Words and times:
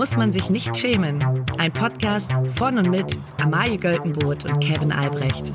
muss 0.00 0.16
man 0.16 0.32
sich 0.32 0.48
nicht 0.48 0.74
schämen. 0.78 1.22
Ein 1.58 1.74
Podcast 1.74 2.32
von 2.56 2.78
und 2.78 2.88
mit 2.88 3.18
Amalie 3.36 3.76
Göltenboot 3.76 4.46
und 4.46 4.58
Kevin 4.58 4.92
Albrecht. 4.92 5.52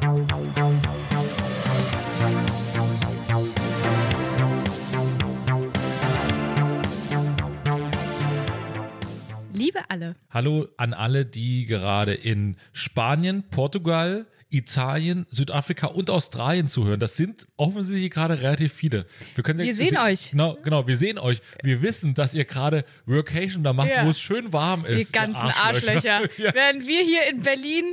Liebe 9.51 9.79
alle. 9.89 10.13
Hallo 10.29 10.67
an 10.77 10.93
alle, 10.93 11.25
die 11.25 11.65
gerade 11.65 12.13
in 12.13 12.55
Spanien, 12.71 13.45
Portugal, 13.49 14.27
Italien, 14.55 15.25
Südafrika 15.31 15.87
und 15.87 16.09
Australien 16.09 16.67
zuhören. 16.67 16.99
Das 16.99 17.17
sind 17.17 17.45
offensichtlich 17.57 18.09
gerade 18.11 18.41
relativ 18.41 18.73
viele. 18.73 19.05
Wir, 19.35 19.43
können 19.43 19.59
Wir 19.59 19.75
sehen 19.75 19.97
euch. 19.97 20.31
Genau, 20.31 20.55
genau, 20.63 20.87
wir 20.87 20.97
sehen 20.97 21.17
euch. 21.19 21.39
Wir 21.61 21.81
wissen, 21.81 22.13
dass 22.13 22.33
ihr 22.33 22.45
gerade 22.45 22.83
Workation 23.05 23.63
da 23.63 23.73
macht, 23.73 23.89
Ja. 23.89 24.05
wo 24.05 24.09
es 24.11 24.19
schön 24.19 24.53
warm 24.53 24.83
Die 24.87 24.93
ist. 24.93 25.13
ihr 25.13 25.19
ganzen 25.19 25.41
Arschlöcher. 25.41 26.21
ja. 26.37 26.53
Während 26.53 26.87
wir 26.87 27.01
hier 27.03 27.27
in 27.29 27.41
Berlin 27.41 27.85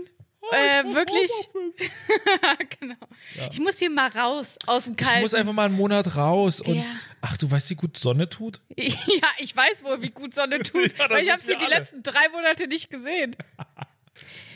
äh, 0.51 0.84
wirklich. 0.93 1.30
genau. 2.81 2.95
Ich 3.51 3.61
muss 3.61 3.79
hier 3.79 3.91
mal 3.91 4.09
raus 4.11 4.56
aus 4.67 4.84
dem 4.84 4.92
Ich 4.92 4.98
Kalten. 5.05 5.23
muss 5.23 5.34
einfach 5.34 5.53
mal 5.53 5.67
einen 5.67 5.77
Monat 5.77 6.17
raus 6.17 6.61
und 6.61 6.77
Ja. 6.77 6.84
ach, 7.20 7.37
du 7.37 7.51
weißt, 7.51 7.70
wie 7.70 7.75
gut 7.77 7.97
Sonne 7.98 8.29
tut? 8.29 8.61
ja, 8.77 8.92
ich 9.39 9.56
weiß 9.56 9.84
wohl, 9.84 10.03
wie 10.03 10.11
gut 10.11 10.34
Sonne 10.34 10.59
tut, 10.59 10.98
Ja, 10.98 11.09
weil 11.11 11.23
ich 11.25 11.31
habe 11.31 11.41
sie 11.42 11.55
die 11.56 11.67
letzten 11.67 12.03
drei 12.03 12.29
Monate 12.33 12.67
nicht 12.67 12.91
gesehen. 12.91 13.37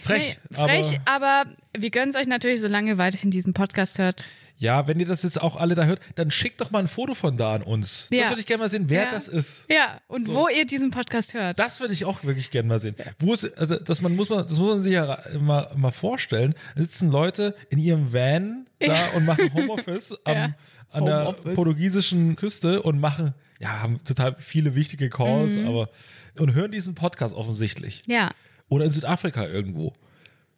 Frech. 0.00 0.38
Nee, 0.50 0.56
frech, 0.56 1.00
Aber, 1.04 1.26
aber, 1.42 1.50
wir 1.80 1.90
gönnen 1.90 2.10
es 2.10 2.16
euch 2.16 2.26
natürlich, 2.26 2.60
solange 2.60 2.90
ihr 2.92 2.98
weiterhin 2.98 3.30
diesen 3.30 3.52
Podcast 3.54 3.98
hört. 3.98 4.24
ja, 4.58 4.86
wenn 4.86 4.98
ihr 4.98 5.04
das 5.06 5.22
jetzt 5.22 5.40
auch 5.42 5.56
alle 5.56 5.74
da 5.74 5.84
hört, 5.84 6.00
dann 6.14 6.30
schickt 6.30 6.60
doch 6.62 6.70
mal 6.70 6.78
ein 6.78 6.88
Foto 6.88 7.14
von 7.14 7.36
da 7.36 7.54
an 7.56 7.62
uns. 7.62 8.08
Ja. 8.10 8.20
Das 8.22 8.30
würde 8.30 8.40
ich 8.40 8.46
gerne 8.46 8.62
mal 8.62 8.68
sehen, 8.70 8.84
wer 8.88 9.04
Ja. 9.04 9.10
das 9.10 9.28
ist. 9.28 9.66
Ja, 9.70 10.00
und 10.08 10.28
wo 10.28 10.48
ihr 10.48 10.64
diesen 10.64 10.90
Podcast 10.90 11.34
hört. 11.34 11.58
Das 11.58 11.80
würde 11.80 11.92
ich 11.92 12.04
auch 12.06 12.24
wirklich 12.24 12.50
gerne 12.50 12.68
mal 12.68 12.78
sehen. 12.78 12.96
Wo 13.18 13.34
es, 13.34 13.52
also, 13.58 13.76
dass 13.78 14.00
man 14.00 14.16
muss 14.16 14.30
man, 14.30 14.46
das 14.48 14.58
muss 14.58 14.70
man 14.70 14.80
sich 14.80 14.92
ja 14.94 15.18
mal, 15.38 15.70
mal 15.76 15.90
vorstellen. 15.90 16.54
Da 16.74 16.82
sitzen 16.82 17.10
Leute 17.10 17.54
in 17.68 17.78
ihrem 17.78 18.12
Van 18.14 18.66
da 18.78 19.08
und 19.14 19.26
machen 19.26 19.52
Homeoffice 19.52 20.16
am, 20.24 20.54
an 20.90 21.04
der 21.04 21.20
Homeoffice. 21.20 21.54
portugiesischen 21.54 22.36
Küste 22.36 22.82
und 22.82 22.98
machen, 22.98 23.34
ja, 23.60 23.82
haben 23.82 24.02
total 24.04 24.36
viele 24.38 24.74
wichtige 24.74 25.10
Calls, 25.10 25.56
Mhm. 25.56 25.66
aber 25.68 25.90
und 26.38 26.54
hören 26.54 26.70
diesen 26.72 26.94
Podcast 26.94 27.34
offensichtlich. 27.34 28.02
ja. 28.06 28.30
Oder 28.68 28.86
in 28.86 28.92
Südafrika 28.92 29.46
irgendwo. 29.46 29.92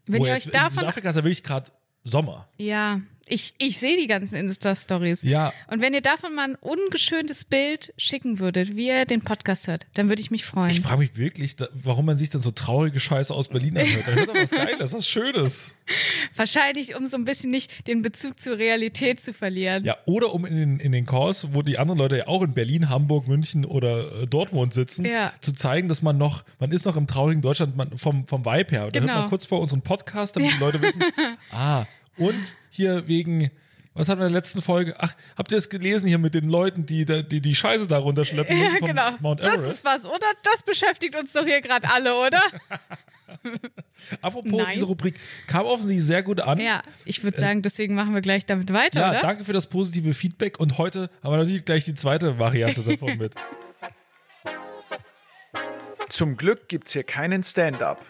Wenn 0.09 0.25
ihr 0.25 0.33
euch 0.33 0.47
in 0.47 0.53
davon 0.53 0.78
Südafrika 0.81 1.11
ist 1.11 1.17
ja 1.17 1.25
wirklich 1.25 1.42
gerade 1.42 1.70
Sommer. 2.05 2.48
Ja, 2.56 3.01
ich, 3.31 3.55
ich 3.59 3.79
sehe 3.79 3.97
die 3.97 4.07
ganzen 4.07 4.37
Insta-Stories. 4.37 5.23
Ja. 5.23 5.53
Und 5.69 5.81
wenn 5.83 5.95
ihr 5.95 6.01
davon 6.01 6.34
mal 6.34 6.51
ein 6.51 6.55
ungeschöntes 6.57 7.45
Bild 7.45 7.93
schicken 7.97 8.39
würdet, 8.39 8.77
wie 8.77 8.89
ihr 8.89 9.05
den 9.05 9.21
Podcast 9.23 9.67
hört, 9.69 9.87
dann 9.95 10.09
würde 10.09 10.21
ich 10.23 10.31
mich 10.31 10.45
freuen. 10.45 10.71
Ich 10.71 10.81
frage 10.81 10.98
mich 11.01 11.17
wirklich, 11.17 11.56
warum 11.73 12.06
man 12.06 12.17
sich 12.17 12.31
dann 12.31 12.41
so 12.43 12.51
traurige 12.51 13.01
Scheiße 13.01 13.33
aus 13.34 13.49
Berlin 13.49 13.79
anhört. 13.79 14.06
Da 14.06 14.12
hört 14.12 14.29
doch 14.29 14.34
was 14.34 14.51
Geiles, 14.51 14.93
was 14.93 15.06
Schönes. 15.06 15.75
Wahrscheinlich, 16.34 16.95
um 16.97 17.06
so 17.06 17.17
ein 17.17 17.25
bisschen 17.25 17.51
nicht 17.51 17.87
den 17.87 18.03
Bezug 18.03 18.39
zur 18.41 18.59
Realität 18.59 19.21
zu 19.21 19.33
verlieren. 19.33 19.84
Ja, 19.84 19.97
oder 20.06 20.34
um 20.34 20.45
in 20.45 20.56
den, 20.56 20.81
in 20.81 20.93
den 20.93 21.06
Calls, 21.06 21.49
wo 21.53 21.62
die 21.62 21.79
anderen 21.79 21.99
Leute 21.99 22.19
ja 22.19 22.27
auch 22.29 22.43
in 22.43 22.55
Berlin, 22.55 22.89
Hamburg, 22.89 23.29
München 23.29 23.65
oder 23.65 24.23
äh, 24.23 24.27
Dortmund 24.27 24.75
sitzen, 24.75 25.05
Ja. 25.05 25.33
zu 25.41 25.53
zeigen, 25.53 25.89
dass 25.89 26.03
man 26.03 26.19
noch, 26.19 26.45
man 26.59 26.71
ist 26.73 26.84
noch 26.84 26.97
im 26.97 27.06
traurigen 27.06 27.43
Deutschland 27.43 27.77
man, 27.77 27.97
vom, 27.97 28.27
vom 28.27 28.45
Vibe 28.45 28.71
her. 28.71 28.84
Und 28.84 28.97
dann 28.97 29.03
hört 29.03 29.11
Genau. 29.11 29.21
man 29.21 29.29
kurz 29.31 29.47
vor 29.47 29.61
unserem 29.61 29.83
Podcast, 29.83 30.37
damit 30.37 30.53
die 30.53 30.59
Leute 30.59 30.81
wissen, 30.83 31.03
ah, 31.53 31.87
und 32.19 32.56
hier 32.70 33.08
wegen, 33.08 33.50
was 33.94 34.08
hatten 34.08 34.20
wir 34.20 34.27
in 34.27 34.33
der 34.33 34.41
letzten 34.41 34.62
Folge? 34.62 34.94
Ach, 34.98 35.14
habt 35.36 35.50
ihr 35.52 35.58
es 35.58 35.69
gelesen 35.69 36.06
hier 36.08 36.19
mit 36.19 36.34
den 36.34 36.48
Leuten, 36.48 36.86
die 36.86 37.05
die, 37.05 37.41
die 37.41 37.55
Scheiße 37.55 37.86
da 37.86 37.98
runterschleppen 37.98 38.56
müssen 38.56 38.72
Ja, 38.75 38.78
vom 38.78 38.88
genau. 38.88 39.10
Mount 39.20 39.41
Das 39.41 39.58
Everest? 39.58 39.72
ist 39.72 39.84
was, 39.84 40.05
oder? 40.06 40.27
Das 40.44 40.62
beschäftigt 40.62 41.16
uns 41.16 41.33
doch 41.33 41.44
hier 41.44 41.60
gerade 41.60 41.88
alle, 41.91 42.14
oder? 42.16 42.42
Apropos, 44.22 44.50
Nein. 44.62 44.70
diese 44.75 44.86
Rubrik 44.86 45.16
kam 45.47 45.66
offensichtlich 45.66 46.04
sehr 46.06 46.22
gut 46.22 46.41
an. 46.41 46.59
Ja, 46.60 46.82
ich 47.04 47.22
würde 47.25 47.38
sagen, 47.38 47.62
deswegen 47.62 47.94
machen 47.94 48.15
wir 48.15 48.20
gleich 48.20 48.47
damit 48.47 48.72
weiter, 48.72 49.00
Ja, 49.00 49.10
oder? 49.10 49.20
danke 49.20 49.44
für 49.44 49.53
das 49.53 49.66
positive 49.66 50.14
Feedback 50.14 50.59
und 50.60 50.78
heute 50.78 51.10
haben 51.22 51.32
wir 51.32 51.38
natürlich 51.38 51.64
gleich 51.64 51.84
die 51.84 51.94
zweite 51.94 52.38
Variante 52.38 52.82
davon 52.82 53.19
mit. 53.19 53.34
Zum 56.09 56.37
Glück 56.37 56.69
gibt's 56.69 56.93
hier 56.93 57.04
keinen 57.04 57.44
Stand-up. 57.44 58.04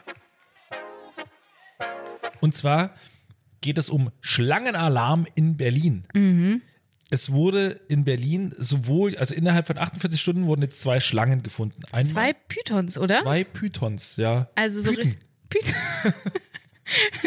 Und 2.41 2.57
zwar 2.57 2.91
geht 3.61 3.79
es 3.79 3.91
um 3.91 4.11
Schlangenalarm 4.21 5.27
in 5.35 5.57
Berlin. 5.57 6.63
Es 7.11 7.31
wurde 7.33 7.81
in 7.89 8.05
Berlin 8.05 8.55
sowohl, 8.59 9.17
also 9.17 9.35
innerhalb 9.35 9.67
von 9.67 9.79
48 9.79 10.21
Stunden 10.21 10.47
wurden 10.47 10.63
jetzt 10.63 10.81
zwei 10.81 11.01
Schlangen 11.01 11.43
gefunden. 11.43 11.83
Einmal 11.91 12.05
Zwei 12.05 12.33
Pythons, 12.35 12.99
oder? 12.99 13.23
zwei 13.23 13.45
Pythons, 13.45 14.17
ja. 14.17 14.49
Also 14.55 14.83
so 14.83 14.93
Python. 14.93 15.17
Python. 15.49 15.75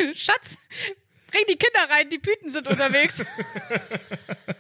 Schatz, 0.15 0.57
bring 1.31 1.43
die 1.49 1.55
Kinder 1.55 1.87
rein, 1.95 2.09
die 2.11 2.19
Python 2.19 2.49
sind 2.51 2.67
unterwegs. 2.67 3.23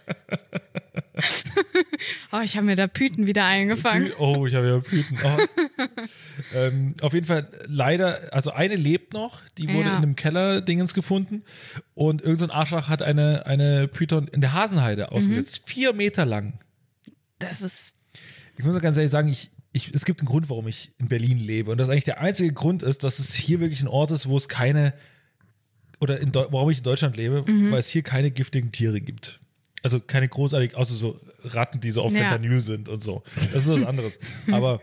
oh, 2.31 2.39
ich 2.43 2.55
habe 2.57 2.65
mir 2.65 2.75
da 2.75 2.87
Python 2.87 3.27
wieder 3.27 3.45
eingefangen. 3.45 4.11
Oh, 4.17 4.45
ich 4.47 4.55
habe 4.55 4.67
ja 4.67 4.79
Python. 4.79 5.17
Oh. 5.23 5.87
ähm, 6.55 6.95
auf 7.01 7.13
jeden 7.13 7.25
Fall 7.25 7.47
leider, 7.67 8.33
also 8.33 8.51
eine 8.51 8.75
lebt 8.75 9.13
noch, 9.13 9.41
die 9.57 9.67
wurde 9.67 9.89
Ja. 9.89 9.97
in 9.97 10.03
einem 10.03 10.15
Keller 10.15 10.61
Dingens 10.61 10.93
gefunden 10.93 11.43
und 11.93 12.21
irgendein 12.21 12.39
so 12.49 12.53
ein 12.53 12.57
Arschloch 12.59 12.89
hat 12.89 13.01
eine, 13.01 13.45
eine 13.45 13.87
Python 13.87 14.27
in 14.27 14.41
der 14.41 14.53
Hasenheide 14.53 15.11
ausgesetzt. 15.11 15.61
Vier 15.65 15.93
Meter 15.93 16.25
lang. 16.25 16.59
Das 17.39 17.61
ist 17.61 17.95
Ich 18.57 18.63
muss 18.63 18.73
mal 18.73 18.79
ganz 18.81 18.97
ehrlich 18.97 19.11
sagen, 19.11 19.27
ich, 19.29 19.51
ich, 19.73 19.93
es 19.93 20.05
gibt 20.05 20.19
einen 20.19 20.27
Grund, 20.27 20.49
warum 20.49 20.67
ich 20.67 20.89
in 20.99 21.07
Berlin 21.07 21.39
lebe. 21.39 21.71
Und 21.71 21.77
das 21.77 21.89
eigentlich 21.89 22.03
der 22.03 22.19
einzige 22.21 22.51
Grund 22.53 22.83
ist, 22.83 23.03
dass 23.03 23.19
es 23.19 23.33
hier 23.33 23.59
wirklich 23.59 23.81
ein 23.81 23.87
Ort 23.87 24.11
ist, 24.11 24.27
wo 24.27 24.37
es 24.37 24.47
keine, 24.49 24.93
oder 25.99 26.19
in 26.19 26.31
Deu 26.31 26.45
warum 26.51 26.69
ich 26.69 26.79
in 26.79 26.83
Deutschland 26.83 27.15
lebe, 27.15 27.45
weil 27.47 27.79
es 27.79 27.89
hier 27.89 28.03
keine 28.03 28.31
giftigen 28.31 28.71
Tiere 28.71 28.99
gibt. 29.01 29.39
Also 29.83 29.99
keine 29.99 30.27
großartig, 30.27 30.75
außer 30.75 30.93
so 30.93 31.19
Ratten, 31.43 31.79
die 31.81 31.91
so 31.91 32.01
auf 32.03 32.11
Ja. 32.13 32.29
Fentanyl 32.29 32.61
sind 32.61 32.89
und 32.89 33.03
so. 33.03 33.23
Das 33.35 33.63
ist 33.65 33.69
was 33.69 33.83
anderes. 33.83 34.19
Aber 34.51 34.81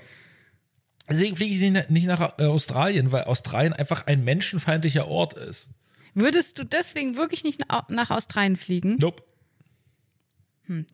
deswegen 1.08 1.36
fliege 1.36 1.54
ich 1.54 1.88
nicht, 1.90 2.06
nach 2.06 2.38
äh, 2.38 2.44
Australien, 2.44 3.12
weil 3.12 3.24
Australien 3.24 3.72
einfach 3.72 4.06
ein 4.06 4.24
menschenfeindlicher 4.24 5.08
Ort 5.08 5.34
ist. 5.34 5.70
Würdest 6.14 6.58
du 6.58 6.64
deswegen 6.64 7.16
wirklich 7.16 7.44
nicht 7.44 7.60
na- 7.68 7.86
nach 7.88 8.10
Australien 8.10 8.56
fliegen? 8.56 8.96
Nope. 8.96 9.22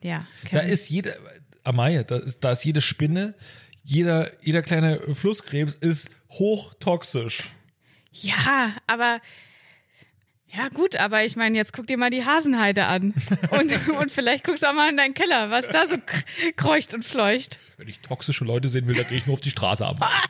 Ja. 0.02 0.26
Da 0.52 0.60
ist 0.60 0.88
jede, 0.88 1.16
Amaya, 1.64 2.04
da 2.04 2.16
ist, 2.16 2.44
da 2.44 2.52
ist 2.52 2.64
jede 2.64 2.80
Spinne, 2.80 3.34
jeder, 3.82 4.30
jeder 4.44 4.62
kleine 4.62 5.00
Flusskrebs 5.14 5.74
ist 5.74 6.10
hochtoxisch. 6.30 7.44
Ja, 8.12 8.74
aber 8.86 9.20
ja 10.56 10.68
gut, 10.68 10.96
aber 10.96 11.24
ich 11.24 11.36
meine, 11.36 11.56
jetzt 11.56 11.72
guck 11.72 11.86
dir 11.86 11.96
mal 11.96 12.10
die 12.10 12.24
Hasenheide 12.24 12.86
an 12.86 13.14
und, 13.50 13.88
und 14.00 14.10
vielleicht 14.10 14.44
guckst 14.44 14.62
du 14.62 14.68
auch 14.68 14.74
mal 14.74 14.90
in 14.90 14.96
deinen 14.96 15.14
Keller, 15.14 15.50
was 15.50 15.68
da 15.68 15.86
so 15.86 15.96
kreucht 16.56 16.94
und 16.94 17.04
fleucht. 17.04 17.58
Wenn 17.76 17.88
ich 17.88 18.00
toxische 18.00 18.44
Leute 18.44 18.68
sehen 18.68 18.86
will, 18.86 18.94
dann 18.94 19.08
gehe 19.08 19.18
ich 19.18 19.26
nur 19.26 19.34
auf 19.34 19.40
die 19.40 19.50
Straße 19.50 19.84
ab. 19.84 20.10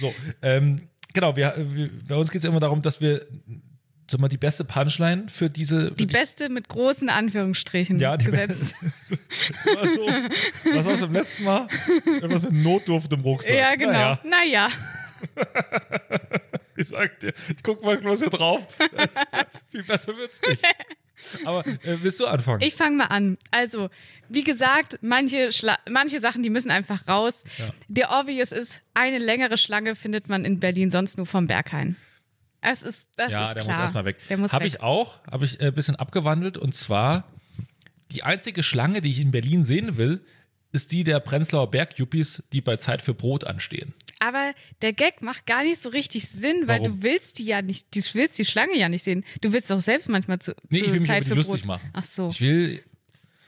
So, 0.00 0.12
ähm, 0.40 0.80
genau, 1.12 1.36
wir, 1.36 1.54
wir, 1.56 1.90
bei 2.08 2.16
uns 2.16 2.30
geht 2.30 2.42
es 2.42 2.48
immer 2.48 2.58
darum, 2.58 2.82
dass 2.82 3.00
wir 3.00 3.24
sag 4.10 4.20
mal, 4.20 4.28
die 4.28 4.38
beste 4.38 4.64
Punchline 4.64 5.24
für 5.28 5.48
diese 5.48 5.92
Die 5.92 6.06
beste 6.06 6.48
mit 6.48 6.68
großen 6.68 7.08
Anführungsstrichen 7.08 7.98
Ja, 8.00 8.16
die 8.16 8.24
gesetzt. 8.24 8.74
war 9.64 9.88
so, 9.94 10.06
was 10.74 10.84
war 10.84 10.94
es 10.94 11.00
beim 11.00 11.12
letzten 11.12 11.44
Mal? 11.44 11.68
Irgendwas 12.06 12.42
mit 12.42 12.52
Notduft 12.54 13.12
im 13.12 13.20
Rucksack. 13.20 13.54
Ja, 13.54 13.74
genau. 13.76 13.92
Naja, 13.92 14.18
Naja, 14.24 14.68
ich 16.76 16.88
sag 16.88 17.20
dir, 17.20 17.32
ich 17.48 17.62
guck 17.62 17.82
mal 17.82 17.98
bloß 17.98 18.20
hier 18.20 18.30
drauf. 18.30 18.66
Das, 18.78 19.10
viel 19.70 19.82
besser 19.84 20.16
wird's 20.16 20.40
nicht. 20.42 20.62
Aber 21.44 21.66
äh, 21.66 22.02
willst 22.02 22.18
du 22.20 22.26
anfangen? 22.26 22.62
ich 22.62 22.74
fange 22.74 22.96
mal 22.96 23.06
an. 23.06 23.38
Also, 23.50 23.90
wie 24.28 24.42
gesagt, 24.42 24.98
manche, 25.02 25.52
Schla 25.52 25.76
manche 25.88 26.20
Sachen, 26.20 26.42
die 26.42 26.50
müssen 26.50 26.70
einfach 26.70 27.06
raus. 27.06 27.44
Der 27.88 28.10
obvious 28.10 28.50
ist, 28.52 28.80
eine 28.94 29.18
längere 29.18 29.56
Schlange 29.56 29.94
findet 29.94 30.28
man 30.28 30.44
in 30.44 30.58
Berlin 30.58 30.90
sonst 30.90 31.16
nur 31.16 31.26
vom 31.26 31.46
Berghain. 31.46 31.96
Es 32.60 32.82
ist, 32.82 33.08
das 33.16 33.32
ja, 33.32 33.42
ist 33.42 33.54
der 33.54 33.62
klar. 33.62 33.74
muss 33.74 33.82
erstmal 33.82 34.04
weg. 34.04 34.16
Der 34.28 34.38
muss 34.38 34.52
Habe 34.52 34.66
ich 34.66 34.80
auch, 34.80 35.20
habe 35.30 35.44
ich 35.44 35.60
ein 35.60 35.68
äh, 35.68 35.72
bisschen 35.72 35.96
abgewandelt 35.96 36.58
und 36.58 36.74
zwar 36.74 37.24
die 38.12 38.22
einzige 38.22 38.62
Schlange, 38.62 39.00
die 39.00 39.10
ich 39.10 39.20
in 39.20 39.30
Berlin 39.30 39.64
sehen 39.64 39.96
will, 39.96 40.24
ist 40.70 40.92
die 40.92 41.04
der 41.04 41.20
Prenzlauer 41.20 41.70
Berg-Yuppies, 41.70 42.44
die 42.52 42.60
bei 42.60 42.76
Zeit 42.76 43.02
für 43.02 43.14
Brot 43.14 43.44
anstehen. 43.44 43.94
Aber 44.24 44.54
der 44.82 44.92
Gag 44.92 45.20
macht 45.20 45.46
gar 45.46 45.64
nicht 45.64 45.80
so 45.80 45.88
richtig 45.88 46.28
Sinn, 46.28 46.68
weil 46.68 46.78
Warum? 46.80 47.00
du 47.00 47.02
willst 47.02 47.38
die 47.38 47.44
ja 47.44 47.60
nicht, 47.60 47.92
du 47.94 48.00
willst 48.14 48.38
die 48.38 48.44
Schlange 48.44 48.78
ja 48.78 48.88
nicht 48.88 49.02
sehen. 49.02 49.24
Du 49.40 49.52
willst 49.52 49.68
doch 49.68 49.80
selbst 49.80 50.08
manchmal 50.08 50.38
zu, 50.38 50.54
Nee, 50.68 50.78
zu 50.78 50.84
ich 50.84 50.92
will 50.92 50.98
mich 51.00 51.08
Zeit 51.08 51.22
aber 51.22 51.28
für 51.30 51.34
lustig 51.34 51.62
Brot. 51.62 51.66
machen. 51.66 51.90
Ach 51.92 52.04
so. 52.04 52.30
Ich 52.30 52.40
will, 52.40 52.82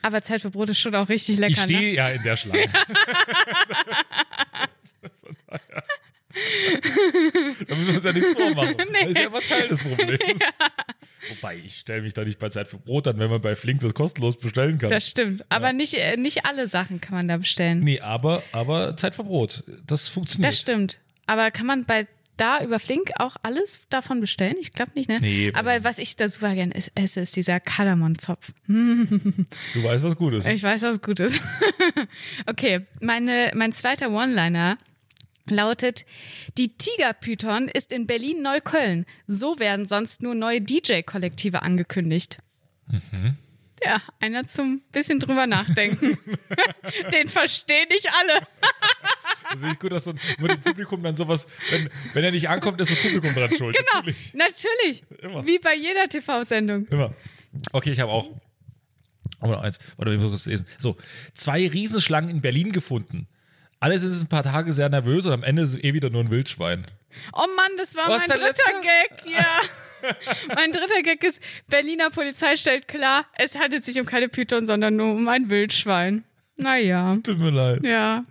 Aber 0.02 0.20
Zeit 0.22 0.42
für 0.42 0.50
Brot 0.50 0.70
ist 0.70 0.80
schon 0.80 0.96
auch 0.96 1.08
richtig 1.08 1.38
lecker. 1.38 1.52
ich 1.52 1.60
stehe 1.60 1.78
ne? 1.80 1.94
ja 1.94 2.08
in 2.08 2.22
der 2.24 2.36
Schlange. 2.36 2.66
da 7.68 7.74
müssen 7.74 7.88
wir 7.88 7.94
uns 7.94 8.04
ja 8.04 8.12
nichts 8.12 8.32
vormachen. 8.32 8.76
Das 9.04 9.10
ist 9.10 9.18
ja 9.18 9.26
immer 9.26 9.40
Teil 9.40 9.68
des 9.68 9.82
Problems. 9.84 10.20
Wobei, 11.28 11.56
ich 11.64 11.78
stelle 11.78 12.02
mich 12.02 12.14
da 12.14 12.24
nicht 12.24 12.38
bei 12.38 12.48
Zeit 12.48 12.68
für 12.68 12.78
Brot 12.78 13.08
an, 13.08 13.18
wenn 13.18 13.30
man 13.30 13.40
bei 13.40 13.54
Flink 13.54 13.80
das 13.80 13.94
kostenlos 13.94 14.38
bestellen 14.38 14.78
kann. 14.78 14.90
Das 14.90 15.08
stimmt. 15.08 15.44
Aber 15.48 15.72
nicht, 15.72 15.94
äh, 15.94 16.16
nicht 16.16 16.44
alle 16.44 16.66
Sachen 16.66 17.00
kann 17.00 17.14
man 17.14 17.28
da 17.28 17.36
bestellen. 17.36 17.80
nee, 17.80 18.00
aber, 18.00 18.42
aber 18.52 18.96
Zeit 18.96 19.14
für 19.14 19.24
Brot, 19.24 19.64
das 19.86 20.08
funktioniert. 20.08 20.52
Das 20.52 20.58
stimmt. 20.58 21.00
Aber 21.26 21.50
kann 21.50 21.66
man 21.66 21.84
bei 21.84 22.06
da 22.36 22.62
über 22.62 22.78
Flink 22.78 23.12
auch 23.18 23.36
alles 23.42 23.80
davon 23.90 24.20
bestellen? 24.20 24.56
Ich 24.60 24.72
glaube 24.72 24.92
nicht, 24.94 25.08
ne? 25.08 25.18
Nee, 25.20 25.52
Aber 25.54 25.84
was 25.84 25.98
ich 25.98 26.16
da 26.16 26.28
super 26.28 26.54
gerne 26.54 26.74
esse, 26.74 27.20
ist 27.20 27.36
dieser 27.36 27.60
Kardamom-Zopf. 27.60 28.52
Du 28.66 29.82
weißt, 29.82 30.04
was 30.04 30.16
gut 30.16 30.34
ist. 30.34 30.48
Ich 30.48 30.62
weiß, 30.62 30.82
was 30.82 31.00
gut 31.00 31.20
ist. 31.20 31.40
okay, 32.46 32.80
meine, 33.00 33.52
mein 33.54 33.72
zweiter 33.72 34.10
One-Liner 34.10 34.78
lautet, 35.48 36.04
die 36.58 36.76
Tigerpython 36.76 37.68
ist 37.68 37.92
in 37.92 38.06
Berlin-Neukölln. 38.06 39.06
So 39.26 39.58
werden 39.58 39.86
sonst 39.86 40.22
nur 40.22 40.34
neue 40.34 40.60
DJ-Kollektive 40.60 41.62
angekündigt. 41.62 42.38
Ja, 43.84 44.00
einer 44.20 44.46
zum 44.46 44.82
bisschen 44.92 45.20
drüber 45.20 45.46
nachdenken. 45.46 46.18
Den 47.12 47.28
verstehen 47.28 47.88
nicht 47.88 48.08
alle. 48.12 48.46
Das 49.42 49.60
finde 49.60 49.72
ich 49.72 49.78
gut, 49.78 49.92
dass 49.92 50.04
so 50.04 50.12
dem 50.12 50.60
Publikum 50.60 51.02
dann 51.02 51.16
sowas, 51.16 51.48
wenn, 51.70 51.90
wenn 52.14 52.24
er 52.24 52.30
nicht 52.30 52.48
ankommt, 52.48 52.80
ist 52.80 52.92
das 52.92 52.98
Publikum 53.00 53.34
dran 53.34 53.54
schuld. 53.56 53.76
Genau, 53.76 54.06
Natürlich. 54.32 54.34
natürlich. 54.34 55.02
Immer. 55.22 55.46
Wie 55.46 55.58
bei 55.58 55.74
jeder 55.74 56.08
TV-Sendung. 56.08 56.86
Immer. 56.86 57.14
Okay, 57.72 57.90
ich 57.92 58.00
habe 58.00 58.10
auch. 58.10 58.30
Oh, 59.40 59.52
eins. 59.52 59.78
Warte, 59.96 60.14
ich 60.14 60.20
muss 60.20 60.32
das 60.32 60.46
lesen. 60.46 60.66
So, 60.78 60.96
zwei 61.34 61.68
Riesenschlangen 61.68 62.30
in 62.30 62.40
Berlin 62.40 62.72
gefunden. 62.72 63.28
Alle 63.84 63.98
sind 63.98 64.12
jetzt 64.12 64.22
ein 64.22 64.28
paar 64.28 64.42
Tage 64.42 64.72
sehr 64.72 64.88
nervös 64.88 65.26
und 65.26 65.34
am 65.34 65.42
Ende 65.42 65.60
ist 65.60 65.74
es 65.74 65.84
eh 65.84 65.92
wieder 65.92 66.08
nur 66.08 66.22
ein 66.22 66.30
Wildschwein. 66.30 66.86
Oh 67.34 67.44
Mann, 67.54 67.72
das 67.76 67.94
war 67.94 68.08
Was, 68.08 68.16
mein 68.26 68.28
dritter 68.30 68.46
letzte? 68.46 68.72
Gag, 68.80 69.30
ja. 69.30 70.14
mein 70.56 70.72
dritter 70.72 71.02
Gag 71.02 71.22
ist, 71.22 71.38
Berliner 71.68 72.08
Polizei 72.08 72.56
stellt 72.56 72.88
klar, 72.88 73.26
es 73.36 73.58
handelt 73.58 73.84
sich 73.84 74.00
um 74.00 74.06
keine 74.06 74.30
Python, 74.30 74.64
sondern 74.64 74.96
nur 74.96 75.12
um 75.12 75.28
ein 75.28 75.50
Wildschwein. 75.50 76.24
Naja, 76.56 77.14
Tut 77.22 77.38
mir 77.38 77.50
leid. 77.50 77.84
ja. 77.84 78.24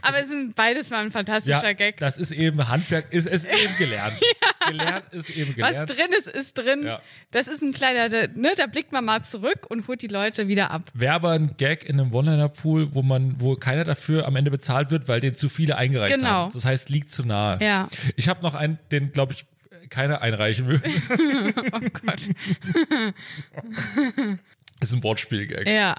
Aber 0.00 0.20
es 0.20 0.28
sind 0.28 0.54
beides 0.54 0.88
mal 0.88 1.04
ein 1.04 1.10
fantastischer 1.10 1.62
Ja, 1.66 1.72
Gag. 1.74 1.98
das 1.98 2.16
ist 2.16 2.30
eben 2.32 2.66
Handwerk, 2.66 3.12
ist, 3.12 3.26
ist 3.26 3.44
eben 3.44 3.76
gelernt. 3.76 4.16
Gelernt 4.68 5.04
ist 5.12 5.30
eben 5.30 5.50
Was 5.58 5.70
gelernt. 5.70 5.90
drin 5.90 6.06
ist, 6.18 6.28
ist 6.28 6.58
drin. 6.58 6.82
Ja. 6.86 7.00
Das 7.30 7.48
ist 7.48 7.62
ein 7.62 7.72
kleiner, 7.72 8.08
da- 8.08 8.26
ne, 8.34 8.52
da 8.56 8.66
blickt 8.66 8.92
man 8.92 9.04
mal 9.04 9.22
zurück 9.22 9.66
und 9.68 9.86
holt 9.88 10.02
die 10.02 10.06
Leute 10.08 10.48
wieder 10.48 10.70
ab. 10.70 10.82
Wäre 10.94 11.14
aber 11.14 11.30
ein 11.32 11.56
Gag 11.56 11.84
in 11.88 12.00
einem 12.00 12.12
One-Liner-Pool, 12.12 12.94
wo 12.94 13.02
man, 13.02 13.40
wo 13.40 13.56
keiner 13.56 13.84
dafür 13.84 14.26
am 14.26 14.36
Ende 14.36 14.50
bezahlt 14.50 14.90
wird, 14.90 15.08
weil 15.08 15.20
den 15.20 15.34
zu 15.34 15.48
viele 15.48 15.76
eingereicht 15.76 16.14
Genau. 16.14 16.28
haben. 16.28 16.52
Das 16.52 16.64
heißt, 16.64 16.90
liegt 16.90 17.12
zu 17.12 17.24
nahe. 17.24 17.58
Ja. 17.62 17.88
Ich 18.16 18.28
habe 18.28 18.42
noch 18.42 18.54
einen, 18.54 18.78
den 18.90 19.12
glaube 19.12 19.32
ich 19.34 19.46
keiner 19.90 20.22
einreichen 20.22 20.68
will. 20.68 20.80
Oh 21.72 21.80
Gott. 22.06 22.20
ist 24.80 24.92
ein 24.94 25.02
Wortspiel-Gag. 25.02 25.66
Ja. 25.68 25.96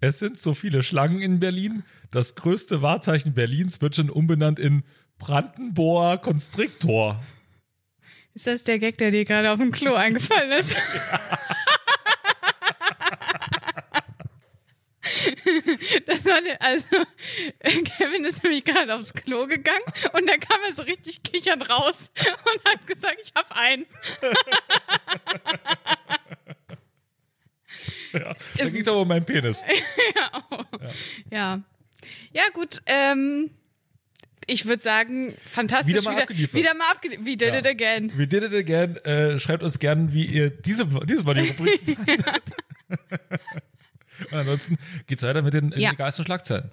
Es 0.00 0.18
sind 0.18 0.40
so 0.40 0.54
viele 0.54 0.82
Schlangen 0.82 1.20
in 1.20 1.40
Berlin. 1.40 1.82
Das 2.10 2.34
größte 2.34 2.82
Wahrzeichen 2.82 3.34
Berlins 3.34 3.80
wird 3.80 3.96
schon 3.96 4.10
umbenannt 4.10 4.58
in 4.58 4.84
Brandenburger 5.18 6.18
Constrictor. 6.18 7.22
Ist 8.36 8.46
das 8.46 8.64
der 8.64 8.78
Gag, 8.78 8.98
der 8.98 9.10
dir 9.10 9.24
gerade 9.24 9.50
auf 9.50 9.58
dem 9.58 9.72
Klo 9.72 9.94
eingefallen 9.94 10.52
ist? 10.52 10.76
Das 16.06 16.24
war 16.24 16.42
der, 16.42 16.60
also 16.60 16.88
Kevin 17.60 18.24
ist 18.24 18.42
nämlich 18.42 18.64
gerade 18.64 18.94
aufs 18.94 19.14
Klo 19.14 19.46
gegangen 19.46 19.84
und 20.12 20.28
dann 20.28 20.40
kam 20.40 20.60
er 20.66 20.72
so 20.72 20.82
richtig 20.82 21.22
kichernd 21.22 21.70
raus 21.70 22.10
und 22.18 22.72
hat 22.72 22.86
gesagt, 22.86 23.16
ich 23.22 23.32
hab 23.34 23.50
einen. 23.52 23.86
Ja, 28.12 28.34
da 28.56 28.64
ging 28.68 28.88
aber 28.88 29.00
um 29.00 29.08
meinen 29.08 29.24
Penis. 29.24 29.64
Ja. 31.30 31.62
Ja, 32.32 32.42
gut, 32.52 32.82
ähm, 32.86 33.50
ich 34.46 34.66
würde 34.66 34.82
sagen, 34.82 35.34
fantastisch. 35.50 35.94
Wieder 35.94 36.02
mal 36.10 36.22
abgeliefert. 36.22 36.54
Wieder 36.54 36.74
mal 36.74 36.90
abgeliefert. 36.90 37.26
We 37.26 37.36
did 37.36 37.54
it 37.54 37.66
again. 37.66 38.12
We 38.16 38.26
did 38.26 38.42
it 38.44 38.54
again. 38.54 38.96
Äh, 39.04 39.38
schreibt 39.40 39.62
uns 39.62 39.78
gern, 39.78 40.12
wie 40.12 40.24
ihr 40.24 40.50
diese, 40.50 40.86
dieses 41.04 41.24
Mal 41.24 41.34
die 41.34 41.48
Rubrik. 41.48 41.80
Und 44.30 44.38
ansonsten 44.38 44.78
geht's 45.06 45.22
weiter 45.22 45.42
mit 45.42 45.54
den 45.54 45.72
Ja. 45.76 45.92
egalsten 45.92 46.24
Schlagzeilen. 46.24 46.70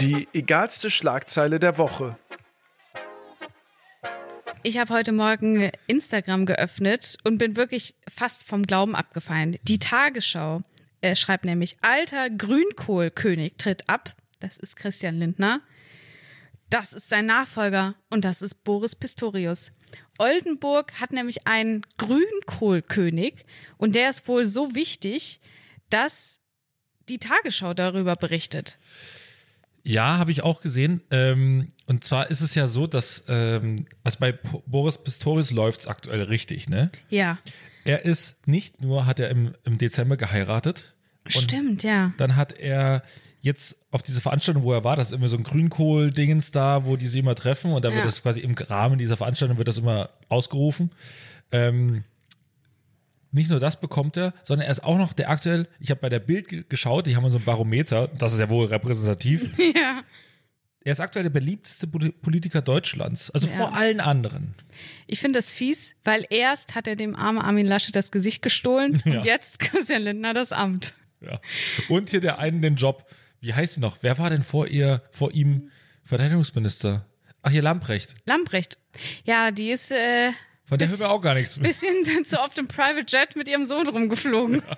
Die 0.00 0.28
egalste 0.32 0.90
Schlagzeile 0.90 1.58
der 1.58 1.76
Woche. 1.78 2.16
Ich 4.62 4.78
habe 4.78 4.92
heute 4.94 5.12
Morgen 5.12 5.70
Instagram 5.86 6.46
geöffnet 6.46 7.16
und 7.24 7.38
bin 7.38 7.56
wirklich 7.56 7.94
fast 8.08 8.44
vom 8.44 8.64
Glauben 8.64 8.94
abgefallen. 8.94 9.56
Die 9.62 9.78
Tagesschau 9.78 10.62
äh, 11.00 11.16
schreibt 11.16 11.44
nämlich, 11.44 11.76
alter 11.82 12.28
Grünkohlkönig 12.30 13.54
tritt 13.56 13.88
ab. 13.88 14.14
Das 14.40 14.56
ist 14.56 14.76
Christian 14.76 15.18
Lindner. 15.18 15.60
Das 16.70 16.92
ist 16.92 17.08
sein 17.08 17.26
Nachfolger 17.26 17.94
und 18.10 18.24
das 18.24 18.42
ist 18.42 18.62
Boris 18.64 18.94
Pistorius. 18.94 19.72
Oldenburg 20.18 21.00
hat 21.00 21.12
nämlich 21.12 21.46
einen 21.46 21.86
Grünkohlkönig 21.96 23.46
und 23.78 23.94
der 23.94 24.10
ist 24.10 24.28
wohl 24.28 24.44
so 24.44 24.74
wichtig, 24.74 25.40
dass 25.90 26.40
die 27.08 27.18
Tagesschau 27.18 27.72
darüber 27.72 28.16
berichtet. 28.16 28.78
Ja, 29.84 30.18
habe 30.18 30.30
ich 30.30 30.42
auch 30.42 30.60
gesehen. 30.60 31.00
Ähm, 31.10 31.68
und 31.86 32.04
zwar 32.04 32.30
ist 32.30 32.42
es 32.42 32.54
ja 32.54 32.66
so, 32.66 32.86
dass 32.86 33.24
ähm, 33.28 33.86
also 34.04 34.18
bei 34.18 34.32
P 34.32 34.62
Boris 34.66 34.98
Pistorius 34.98 35.50
läuft's 35.50 35.86
aktuell 35.86 36.22
richtig, 36.24 36.68
ne? 36.68 36.90
Ja, 37.08 37.38
Er 37.84 38.04
ist 38.04 38.46
nicht 38.46 38.82
nur, 38.82 39.06
hat 39.06 39.18
er 39.18 39.30
im, 39.30 39.54
im 39.64 39.78
Dezember 39.78 40.18
geheiratet. 40.18 40.94
Stimmt, 41.26 41.82
ja. 41.82 42.12
Dann 42.18 42.36
hat 42.36 42.52
er 42.52 43.02
jetzt 43.40 43.76
auf 43.90 44.02
diese 44.02 44.20
Veranstaltung, 44.20 44.62
wo 44.64 44.72
er 44.72 44.84
war, 44.84 44.96
das 44.96 45.08
ist 45.10 45.14
immer 45.16 45.28
so 45.28 45.36
ein 45.36 45.44
Grünkohl-Dingens 45.44 46.50
da, 46.50 46.84
wo 46.84 46.96
die 46.96 47.06
sich 47.06 47.20
immer 47.20 47.34
treffen 47.34 47.72
und 47.72 47.84
da 47.84 47.88
wird 47.90 48.00
Ja. 48.00 48.04
das 48.04 48.22
quasi 48.22 48.40
im 48.40 48.54
Rahmen 48.54 48.98
dieser 48.98 49.16
Veranstaltung 49.16 49.58
wird 49.58 49.68
das 49.68 49.78
immer 49.78 50.10
ausgerufen. 50.28 50.90
Ähm, 51.52 52.04
nicht 53.30 53.50
nur 53.50 53.60
das 53.60 53.78
bekommt 53.80 54.16
er, 54.16 54.32
sondern 54.42 54.66
er 54.66 54.70
ist 54.72 54.82
auch 54.82 54.96
noch 54.98 55.12
der 55.12 55.28
aktuell, 55.30 55.68
ich 55.80 55.90
habe 55.90 56.00
bei 56.00 56.08
der 56.08 56.18
Bild 56.18 56.48
ge- 56.48 56.64
geschaut, 56.68 57.06
die 57.06 57.14
haben 57.14 57.30
so 57.30 57.38
ein 57.38 57.44
Barometer, 57.44 58.08
das 58.08 58.32
ist 58.32 58.40
ja 58.40 58.48
wohl 58.48 58.66
repräsentativ. 58.66 59.52
Ja. 59.74 60.02
Er 60.84 60.92
ist 60.92 61.00
aktuell 61.00 61.24
der 61.24 61.30
beliebteste 61.30 61.86
Poli- 61.86 62.12
Politiker 62.12 62.62
Deutschlands, 62.62 63.30
also 63.30 63.46
Ja. 63.48 63.56
vor 63.56 63.74
allen 63.74 64.00
anderen. 64.00 64.54
Ich 65.06 65.20
finde 65.20 65.38
das 65.38 65.52
fies, 65.52 65.92
weil 66.04 66.24
erst 66.30 66.74
hat 66.74 66.86
er 66.86 66.96
dem 66.96 67.14
armen 67.14 67.38
Armin 67.40 67.66
Laschet 67.66 67.94
das 67.94 68.10
Gesicht 68.10 68.40
gestohlen 68.40 69.02
Ja. 69.04 69.18
und 69.18 69.24
jetzt 69.26 69.58
Christian 69.58 70.02
Lindner 70.02 70.32
das 70.32 70.52
Amt. 70.52 70.94
Ja. 71.20 71.40
Und 71.90 72.08
hier 72.10 72.20
der 72.20 72.38
einen 72.38 72.62
den 72.62 72.76
Job, 72.76 73.04
wie 73.40 73.54
heißt 73.54 73.74
sie 73.76 73.80
noch? 73.80 73.98
Wer 74.02 74.18
war 74.18 74.30
denn 74.30 74.42
vor 74.42 74.66
ihr, 74.66 75.02
vor 75.10 75.32
ihm 75.32 75.70
Verteidigungsminister? 76.04 77.06
Ach, 77.42 77.50
hier 77.50 77.62
Lamprecht. 77.62 78.14
Lamprecht. 78.26 78.78
Ja, 79.24 79.50
die 79.50 79.70
ist 79.70 79.90
äh, 79.92 80.32
Von 80.64 80.78
der 80.78 80.86
Bis- 80.86 80.90
hören 80.92 81.00
wir 81.00 81.10
auch 81.10 81.20
gar 81.22 81.34
nichts. 81.34 81.58
bisschen 81.58 81.94
zu 82.24 82.40
oft 82.40 82.58
im 82.58 82.66
Private 82.68 83.04
Jet 83.08 83.36
mit 83.36 83.48
ihrem 83.48 83.64
Sohn 83.64 83.88
rumgeflogen. 83.88 84.62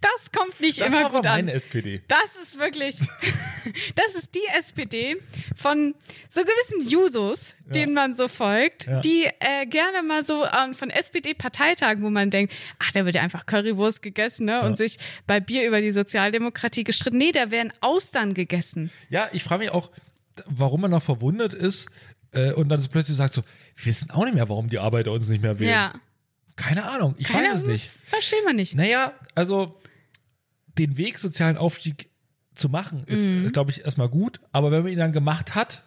Das 0.00 0.32
kommt 0.32 0.60
nicht 0.60 0.80
Das 0.80 0.88
immer 0.88 0.98
war 0.98 1.06
aber 1.06 1.18
gut 1.18 1.26
an. 1.26 1.36
meine 1.36 1.52
SPD. 1.52 2.02
Das 2.08 2.36
ist 2.40 2.58
wirklich, 2.58 2.96
das 3.94 4.14
ist 4.14 4.34
die 4.34 4.46
SPD 4.58 5.16
von 5.56 5.94
so 6.28 6.42
gewissen 6.42 6.88
Jusos, 6.88 7.54
denen 7.66 7.94
man 7.94 8.12
so 8.14 8.28
folgt, 8.28 8.86
die 9.04 9.24
äh, 9.40 9.66
gerne 9.66 10.02
mal 10.02 10.24
so 10.24 10.44
ähm, 10.46 10.74
von 10.74 10.90
SPD-Parteitagen, 10.90 12.02
wo 12.02 12.10
man 12.10 12.30
denkt, 12.30 12.52
ach, 12.78 12.92
da 12.92 13.04
wird 13.04 13.14
ja 13.16 13.22
einfach 13.22 13.46
Currywurst 13.46 14.02
gegessen, 14.02 14.46
ne, 14.46 14.62
und 14.62 14.76
sich 14.78 14.98
bei 15.26 15.40
Bier 15.40 15.66
über 15.66 15.80
die 15.80 15.90
Sozialdemokratie 15.92 16.84
gestritten. 16.84 17.18
Nee, 17.18 17.32
da 17.32 17.50
werden 17.50 17.72
Austern 17.80 18.34
gegessen. 18.34 18.90
Ja, 19.08 19.28
ich 19.32 19.42
frage 19.44 19.64
mich 19.64 19.70
auch, 19.72 19.90
warum 20.46 20.82
man 20.82 20.90
noch 20.90 21.02
verwundert 21.02 21.54
ist 21.54 21.88
äh, 22.32 22.52
und 22.52 22.68
dann 22.68 22.80
so 22.80 22.88
plötzlich 22.88 23.16
sagt 23.16 23.34
so, 23.34 23.42
wir 23.76 23.86
wissen 23.86 24.10
auch 24.10 24.24
nicht 24.24 24.34
mehr, 24.34 24.48
warum 24.48 24.68
die 24.68 24.78
Arbeiter 24.78 25.12
uns 25.12 25.28
nicht 25.28 25.42
mehr 25.42 25.58
wählen. 25.58 25.70
Ja. 25.70 25.94
Keine 26.60 26.84
Ahnung, 26.90 27.14
ich 27.18 27.28
Keine- 27.28 27.48
weiß 27.48 27.62
es 27.62 27.66
nicht. 27.66 27.88
Verstehen 28.04 28.44
wir 28.44 28.52
nicht. 28.52 28.74
Naja, 28.74 29.14
also 29.34 29.80
den 30.78 30.96
Weg 30.98 31.18
sozialen 31.18 31.56
Aufstieg 31.56 32.10
zu 32.54 32.68
machen, 32.68 33.04
ist, 33.04 33.26
Mhm. 33.26 33.50
glaube 33.52 33.70
ich, 33.70 33.84
erstmal 33.84 34.08
gut, 34.08 34.40
aber 34.52 34.70
wenn 34.70 34.82
man 34.82 34.92
ihn 34.92 34.98
dann 34.98 35.12
gemacht 35.12 35.54
hat, 35.54 35.84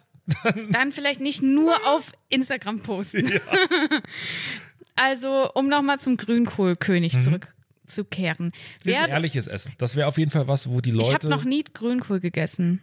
Dann 0.70 0.90
vielleicht 0.92 1.20
nicht 1.20 1.42
nur 1.42 1.86
auf 1.86 2.12
Instagram 2.30 2.80
posten. 2.80 3.30
also, 4.96 5.50
um 5.54 5.68
nochmal 5.68 5.98
zum 5.98 6.16
Grünkohlkönig 6.16 7.20
zurückzukehren. 7.20 8.46
Mhm. 8.46 8.52
ist 8.90 8.96
ein 8.96 9.02
Wer, 9.04 9.08
ehrliches 9.10 9.46
Essen. 9.46 9.74
Das 9.78 9.96
wäre 9.96 10.08
auf 10.08 10.18
jeden 10.18 10.30
Fall 10.30 10.48
was, 10.48 10.68
wo 10.70 10.80
die 10.80 10.90
Leute. 10.92 11.08
ich 11.08 11.14
habe 11.14 11.28
noch 11.28 11.44
nie 11.44 11.62
Grünkohl 11.64 12.20
gegessen. 12.20 12.80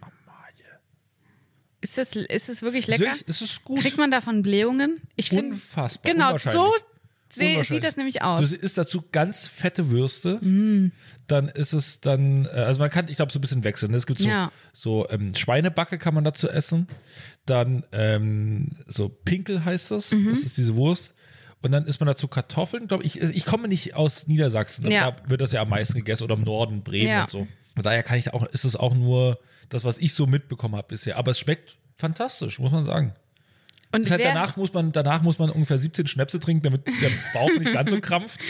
Ist 1.80 1.98
das, 1.98 2.14
ist 2.14 2.48
das 2.48 2.62
wirklich 2.62 2.86
ist 2.86 2.98
lecker? 2.98 3.10
wirklich- 3.12 3.28
es 3.28 3.40
ist 3.42 3.64
gut. 3.64 3.80
Kriegt 3.80 3.98
man 3.98 4.10
davon 4.12 4.42
Blähungen? 4.42 5.00
Ich 5.16 5.30
finde, 5.30 5.46
Unfassbar, 5.54 6.12
genau, 6.12 6.38
so 6.38 6.72
Unwahrscheinlich. 7.40 7.68
sieht 7.68 7.84
das 7.84 7.96
nämlich 7.96 8.14
Du 8.16 8.24
aus. 8.24 8.52
isst 8.52 8.78
dazu 8.78 9.04
ganz 9.12 9.48
fette 9.48 9.90
Würste, 9.90 10.34
Mm. 10.44 10.92
dann 11.26 11.48
ist 11.48 11.72
es 11.72 12.00
dann, 12.00 12.44
äh, 12.46 12.48
also 12.50 12.80
man 12.80 12.90
kann, 12.90 13.06
ich 13.08 13.16
glaube, 13.16 13.32
so 13.32 13.38
ein 13.38 13.42
bisschen 13.42 13.64
wechseln. 13.64 13.90
ne? 13.92 13.96
Es 13.96 14.06
gibt 14.06 14.20
so, 14.20 14.28
Ja. 14.28 14.50
so 14.72 15.08
ähm, 15.10 15.34
Schweinebacke 15.34 15.98
kann 15.98 16.14
man 16.14 16.24
dazu 16.24 16.48
essen, 16.48 16.86
dann 17.46 17.84
ähm, 17.92 18.68
so 18.86 19.08
Pinkel 19.08 19.64
heißt 19.64 19.90
das, 19.90 20.12
Mhm. 20.12 20.30
das 20.30 20.40
ist 20.40 20.56
diese 20.58 20.74
Wurst. 20.76 21.14
Und 21.62 21.70
dann 21.70 21.86
isst 21.86 22.00
man 22.00 22.08
dazu 22.08 22.26
Kartoffeln, 22.26 22.88
glaube 22.88 23.04
ich. 23.04 23.20
Ich 23.20 23.44
komme 23.46 23.68
nicht 23.68 23.94
aus 23.94 24.26
Niedersachsen, 24.26 24.90
Ja. 24.90 25.12
da 25.12 25.28
wird 25.30 25.40
das 25.40 25.52
ja 25.52 25.62
am 25.62 25.68
meisten 25.68 25.94
gegessen 25.94 26.24
oder 26.24 26.34
im 26.34 26.42
Norden, 26.42 26.82
Bremen 26.82 27.06
Ja. 27.08 27.22
und 27.22 27.30
so. 27.30 27.46
Von 27.74 27.84
daher 27.84 28.02
kann 28.02 28.18
ich 28.18 28.32
auch, 28.34 28.44
ist 28.48 28.64
es 28.64 28.74
auch 28.74 28.94
nur 28.94 29.38
das, 29.68 29.84
was 29.84 29.98
ich 29.98 30.12
so 30.12 30.26
mitbekommen 30.26 30.74
habe 30.74 30.88
bisher. 30.88 31.16
Aber 31.18 31.30
es 31.30 31.38
schmeckt 31.38 31.78
fantastisch, 31.96 32.58
muss 32.58 32.72
man 32.72 32.84
sagen. 32.84 33.14
Und 33.94 34.04
Das 34.06 34.12
heißt, 34.12 34.24
danach 34.24 34.56
muss 34.56 34.72
man, 34.72 34.90
danach 34.92 35.22
muss 35.22 35.38
man 35.38 35.50
ungefähr 35.50 35.76
17 35.78 36.06
Schnäpse 36.06 36.40
trinken, 36.40 36.62
damit 36.62 36.86
der 36.86 37.10
Bauch 37.34 37.50
nicht 37.58 37.72
ganz 37.72 37.90
so 37.90 38.00
krampft. 38.00 38.40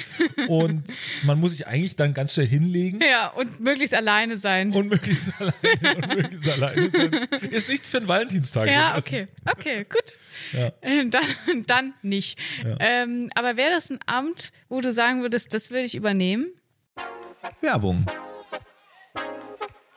Und 0.49 0.85
man 1.25 1.41
muss 1.41 1.53
sich 1.53 1.67
eigentlich 1.67 1.97
dann 1.97 2.15
ganz 2.15 2.35
schnell 2.35 2.47
hinlegen 2.47 3.01
Ja, 3.03 3.29
und 3.29 3.59
möglichst 3.61 3.93
alleine 3.95 4.37
sein. 4.37 4.71
und 4.73 4.89
möglichst 4.89 5.29
alleine 5.41 5.97
und 5.97 6.17
möglichst 6.17 6.49
alleine 6.63 6.91
sein. 6.91 7.13
Ist 7.51 7.69
nichts 7.69 7.89
für 7.89 7.97
einen 7.99 8.09
Valentinstag. 8.09 8.69
ja, 8.69 8.97
okay. 8.97 9.27
Okay, 9.51 9.85
gut. 9.85 10.15
Ja. 10.53 10.71
Dann, 11.11 11.65
dann 11.67 11.95
nicht. 12.03 12.39
Ähm, 12.79 13.29
aber 13.35 13.57
wäre 13.57 13.71
das 13.73 13.91
ein 13.91 13.99
Amt, 14.07 14.53
wo 14.69 14.81
du 14.81 14.93
sagen 14.93 15.23
würdest, 15.23 15.53
das 15.55 15.71
würde 15.71 15.85
ich 15.85 15.95
übernehmen? 15.95 16.47
Werbung. 17.61 18.07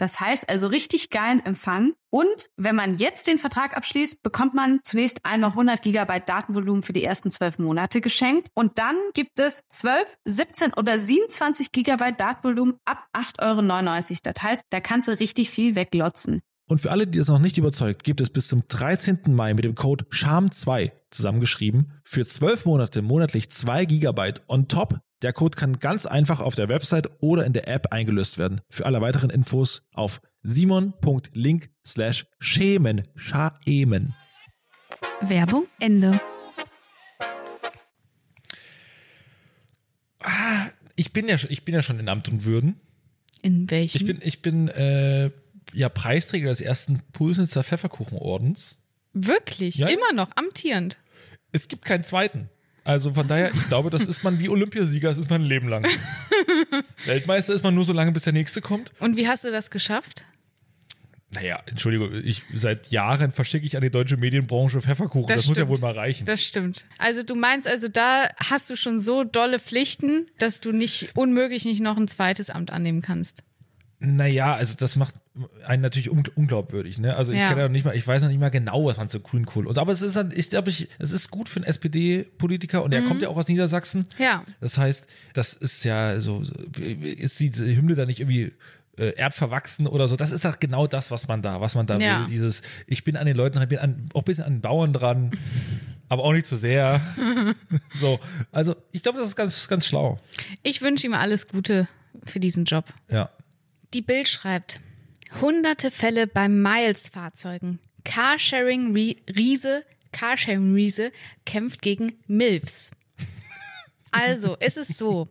Das 0.00 0.18
heißt 0.18 0.48
also 0.48 0.66
richtig 0.66 1.10
geilen 1.10 1.44
Empfang. 1.44 1.92
Und 2.08 2.48
wenn 2.56 2.74
man 2.74 2.96
jetzt 2.96 3.26
den 3.26 3.38
Vertrag 3.38 3.76
abschließt, 3.76 4.22
bekommt 4.22 4.54
man 4.54 4.80
zunächst 4.82 5.20
einmal 5.24 5.50
100 5.50 5.82
Gigabyte 5.82 6.26
Datenvolumen 6.26 6.82
für 6.82 6.94
die 6.94 7.04
ersten 7.04 7.30
zwölf 7.30 7.58
Monate 7.58 8.00
geschenkt. 8.00 8.48
Und 8.54 8.78
dann 8.78 8.96
gibt 9.12 9.38
es 9.38 9.62
12, 9.68 10.16
17 10.24 10.72
oder 10.72 10.98
27 10.98 11.70
Gigabyte 11.70 12.18
Datenvolumen 12.18 12.78
ab 12.86 13.06
8,99 13.12 14.10
Euro. 14.10 14.18
Das 14.22 14.42
heißt, 14.42 14.62
da 14.70 14.80
kannst 14.80 15.06
du 15.06 15.18
richtig 15.18 15.50
viel 15.50 15.74
weglotzen. 15.74 16.40
Und 16.70 16.80
für 16.80 16.92
alle, 16.92 17.04
die 17.08 17.18
das 17.18 17.26
noch 17.26 17.40
nicht 17.40 17.58
überzeugt, 17.58 18.04
gibt 18.04 18.20
es 18.20 18.30
bis 18.30 18.46
zum 18.46 18.62
13. 18.68 19.22
Mai 19.34 19.54
mit 19.54 19.64
dem 19.64 19.74
Code 19.74 20.04
SHAM2 20.04 20.92
zusammengeschrieben 21.10 21.94
für 22.04 22.24
12 22.24 22.64
Monate 22.64 23.02
monatlich 23.02 23.50
2 23.50 23.86
Gigabyte 23.86 24.42
on 24.46 24.68
top. 24.68 25.00
Der 25.22 25.32
Code 25.32 25.56
kann 25.58 25.80
ganz 25.80 26.06
einfach 26.06 26.38
auf 26.38 26.54
der 26.54 26.68
Website 26.68 27.10
oder 27.20 27.44
in 27.44 27.54
der 27.54 27.66
App 27.66 27.88
eingelöst 27.92 28.38
werden. 28.38 28.60
Für 28.70 28.86
alle 28.86 29.00
weiteren 29.00 29.30
Infos 29.30 29.82
auf 29.92 30.20
simon.link 30.42 31.70
slash 31.84 32.26
schämen. 32.38 33.02
Schaemen. 33.16 34.14
Werbung 35.20 35.66
Ende. 35.80 36.20
Ich 40.94 41.12
bin 41.12 41.26
ja, 41.28 41.36
schon- 41.36 41.50
ich 41.50 41.64
bin 41.64 41.74
ja 41.74 41.82
schon 41.82 41.98
in 41.98 42.08
Amt 42.08 42.28
und 42.28 42.44
Würden. 42.44 42.76
In 43.42 43.68
welchem? 43.70 43.96
Ich 44.00 44.06
bin, 44.06 44.18
ich 44.22 44.40
bin 44.42 44.68
äh, 44.68 45.30
ja 45.72 45.88
Preisträger 45.88 46.50
des 46.50 46.60
ersten 46.60 47.00
Pulsnitzer 47.12 47.64
Pfefferkuchenordens. 47.64 48.76
Wirklich? 49.12 49.76
Ja, 49.76 49.88
ja. 49.88 49.96
Immer 49.96 50.12
noch 50.12 50.30
amtierend. 50.36 50.96
Es 51.52 51.68
gibt 51.68 51.84
keinen 51.84 52.04
zweiten. 52.04 52.48
Also 52.84 53.12
von 53.12 53.28
daher, 53.28 53.52
ich 53.54 53.68
glaube, 53.68 53.90
das 53.90 54.06
ist 54.06 54.24
man 54.24 54.40
wie 54.40 54.48
Olympiasieger, 54.48 55.08
das 55.08 55.18
ist 55.18 55.30
man 55.30 55.42
ein 55.42 55.46
Leben 55.46 55.68
lang. 55.68 55.86
Weltmeister 57.04 57.52
ist 57.52 57.62
man 57.62 57.74
nur 57.74 57.84
so 57.84 57.92
lange, 57.92 58.12
bis 58.12 58.22
der 58.24 58.32
nächste 58.32 58.60
kommt. 58.60 58.92
Und 59.00 59.16
wie 59.16 59.28
hast 59.28 59.44
du 59.44 59.50
das 59.50 59.70
geschafft? 59.70 60.24
Naja, 61.32 61.62
Entschuldigung, 61.66 62.12
ich 62.24 62.42
seit 62.54 62.90
Jahren 62.90 63.30
verschicke 63.30 63.64
ich 63.64 63.76
an 63.76 63.82
die 63.82 63.90
deutsche 63.90 64.16
Medienbranche 64.16 64.80
Pfefferkuchen. 64.80 65.28
Das, 65.28 65.46
muss 65.46 65.58
ja 65.58 65.68
wohl 65.68 65.78
mal 65.78 65.92
reichen. 65.92 66.24
Das 66.26 66.42
stimmt. 66.42 66.86
Also 66.98 67.22
du 67.22 67.36
meinst 67.36 67.68
also, 67.68 67.86
da 67.86 68.28
hast 68.36 68.68
du 68.68 68.76
schon 68.76 68.98
so 68.98 69.22
dolle 69.22 69.60
Pflichten, 69.60 70.26
dass 70.38 70.60
du 70.60 70.72
nicht 70.72 71.10
unmöglich 71.14 71.64
nicht 71.64 71.80
noch 71.80 71.96
ein 71.96 72.08
zweites 72.08 72.50
Amt 72.50 72.72
annehmen 72.72 73.02
kannst. 73.02 73.44
Naja, 74.02 74.54
also 74.54 74.76
das 74.78 74.96
macht 74.96 75.14
einen 75.66 75.82
natürlich 75.82 76.10
un 76.10 76.22
unglaubwürdig. 76.34 76.96
Ne? 76.98 77.14
Also 77.16 77.32
ich 77.32 77.38
Ja. 77.38 77.48
kenne 77.48 77.60
ja 77.60 77.66
noch 77.68 77.72
nicht 77.72 77.84
mal, 77.84 77.94
ich 77.94 78.06
weiß 78.06 78.22
noch 78.22 78.30
nicht 78.30 78.40
mal 78.40 78.48
genau, 78.50 78.86
was 78.86 78.96
man 78.96 79.10
zu 79.10 79.20
Grünkohl. 79.20 79.66
Und 79.66 79.76
aber 79.76 79.92
es 79.92 80.00
ist, 80.00 80.16
dann- 80.16 80.32
ich 80.34 80.48
glaube, 80.48 80.70
ich, 80.70 80.88
es 80.98 81.12
ist 81.12 81.30
gut 81.30 81.50
für 81.50 81.56
einen 81.58 81.66
SPD-Politiker 81.66 82.82
und 82.82 82.92
der 82.92 83.02
kommt 83.02 83.20
ja 83.20 83.28
auch 83.28 83.36
aus 83.36 83.46
Niedersachsen. 83.48 84.06
Mhm. 84.18 84.24
Ja. 84.24 84.42
Das 84.62 84.78
heißt, 84.78 85.06
das 85.34 85.52
ist 85.52 85.84
ja 85.84 86.18
so, 86.20 86.42
so- 86.44 86.54
ist 86.80 87.38
die 87.40 87.52
Hymne 87.52 87.94
da 87.94 88.06
nicht 88.06 88.20
irgendwie 88.20 88.52
äh, 88.98 89.14
erdverwachsen 89.16 89.86
oder 89.86 90.08
so. 90.08 90.16
Das 90.16 90.30
ist 90.30 90.44
doch 90.44 90.58
genau 90.60 90.86
das, 90.86 91.10
was 91.10 91.26
man 91.28 91.40
da, 91.42 91.60
was 91.60 91.74
man 91.74 91.86
da 91.86 91.98
Ja. 91.98 92.20
will. 92.22 92.26
Dieses, 92.28 92.62
ich 92.86 93.04
bin 93.04 93.16
an 93.16 93.24
den 93.26 93.36
Leuten, 93.36 93.60
ich 93.62 93.68
bin 93.68 93.78
an, 93.78 94.08
auch 94.14 94.22
ein 94.22 94.24
bisschen 94.24 94.44
an 94.44 94.54
den 94.54 94.60
Bauern 94.60 94.92
dran, 94.92 95.30
aber 96.08 96.24
auch 96.24 96.32
nicht 96.32 96.46
zu 96.46 96.56
sehr. 96.56 97.00
so, 97.94 98.18
also 98.52 98.74
ich 98.92 99.02
glaube, 99.02 99.18
das 99.18 99.28
ist 99.28 99.36
ganz, 99.36 99.68
ganz 99.68 99.86
schlau. 99.86 100.18
Ich 100.62 100.82
wünsche 100.82 101.06
ihm 101.06 101.14
alles 101.14 101.48
Gute 101.48 101.86
für 102.24 102.40
diesen 102.40 102.64
Job. 102.64 102.84
Ja. 103.10 103.30
Die 103.94 104.02
Bild 104.02 104.28
schreibt, 104.28 104.80
hunderte 105.40 105.90
Fälle 105.90 106.26
bei 106.26 106.48
Miles-Fahrzeugen. 106.48 107.80
Carsharing-Riese, 108.04 109.84
Carsharing-Riese 110.12 111.12
kämpft 111.44 111.82
gegen 111.82 112.14
MILFs. 112.26 112.90
Also, 114.12 114.56
es 114.60 114.76
ist 114.76 114.96
so, 114.96 115.28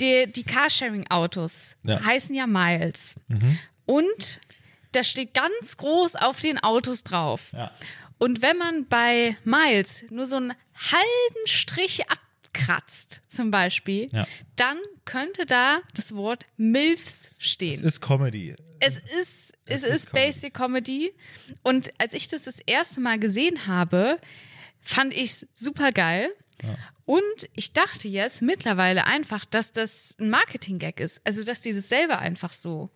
die, 0.00 0.26
die 0.32 0.44
Carsharing-Autos 0.44 1.76
Ja. 1.84 2.04
heißen 2.04 2.34
ja 2.34 2.46
Miles. 2.46 3.14
Und 3.86 4.40
da 4.92 5.04
steht 5.04 5.34
ganz 5.34 5.76
groß 5.76 6.16
auf 6.16 6.40
den 6.40 6.58
Autos 6.58 7.04
drauf. 7.04 7.52
Ja. 7.52 7.70
Und 8.18 8.42
wenn 8.42 8.56
man 8.56 8.86
bei 8.88 9.36
Miles 9.44 10.04
nur 10.10 10.26
so 10.26 10.36
einen 10.36 10.54
halben 10.74 11.46
Strich 11.46 12.02
abkratzt, 12.58 13.22
zum 13.28 13.50
Beispiel, 13.50 14.08
Ja. 14.12 14.26
dann 14.56 14.78
könnte 15.04 15.46
da 15.46 15.80
das 15.94 16.14
Wort 16.14 16.44
MILFs 16.56 17.30
stehen. 17.38 17.74
Es 17.74 17.80
ist 17.82 18.00
Comedy. 18.00 18.54
Es 18.80 18.98
ist, 18.98 19.54
es 19.66 19.82
ist 19.82 19.84
ist 19.84 20.06
Comedy. 20.10 20.26
Basic 20.26 20.54
Comedy. 20.54 21.12
Und 21.62 21.90
als 21.98 22.14
ich 22.14 22.28
das 22.28 22.42
das 22.44 22.60
erste 22.60 23.00
Mal 23.00 23.18
gesehen 23.18 23.66
habe, 23.66 24.18
fand 24.80 25.12
ich 25.14 25.30
es 25.30 25.46
super 25.54 25.92
geil. 25.92 26.30
Und 27.04 27.22
ich 27.54 27.72
dachte 27.72 28.08
jetzt 28.08 28.42
mittlerweile 28.42 29.04
einfach, 29.06 29.44
dass 29.44 29.72
das 29.72 30.16
ein 30.18 30.28
Marketing-Gag 30.28 31.00
ist. 31.00 31.20
Also, 31.24 31.42
dass 31.44 31.60
die 31.60 31.72
das 31.72 31.88
selber 31.88 32.18
einfach 32.18 32.52
so 32.52 32.90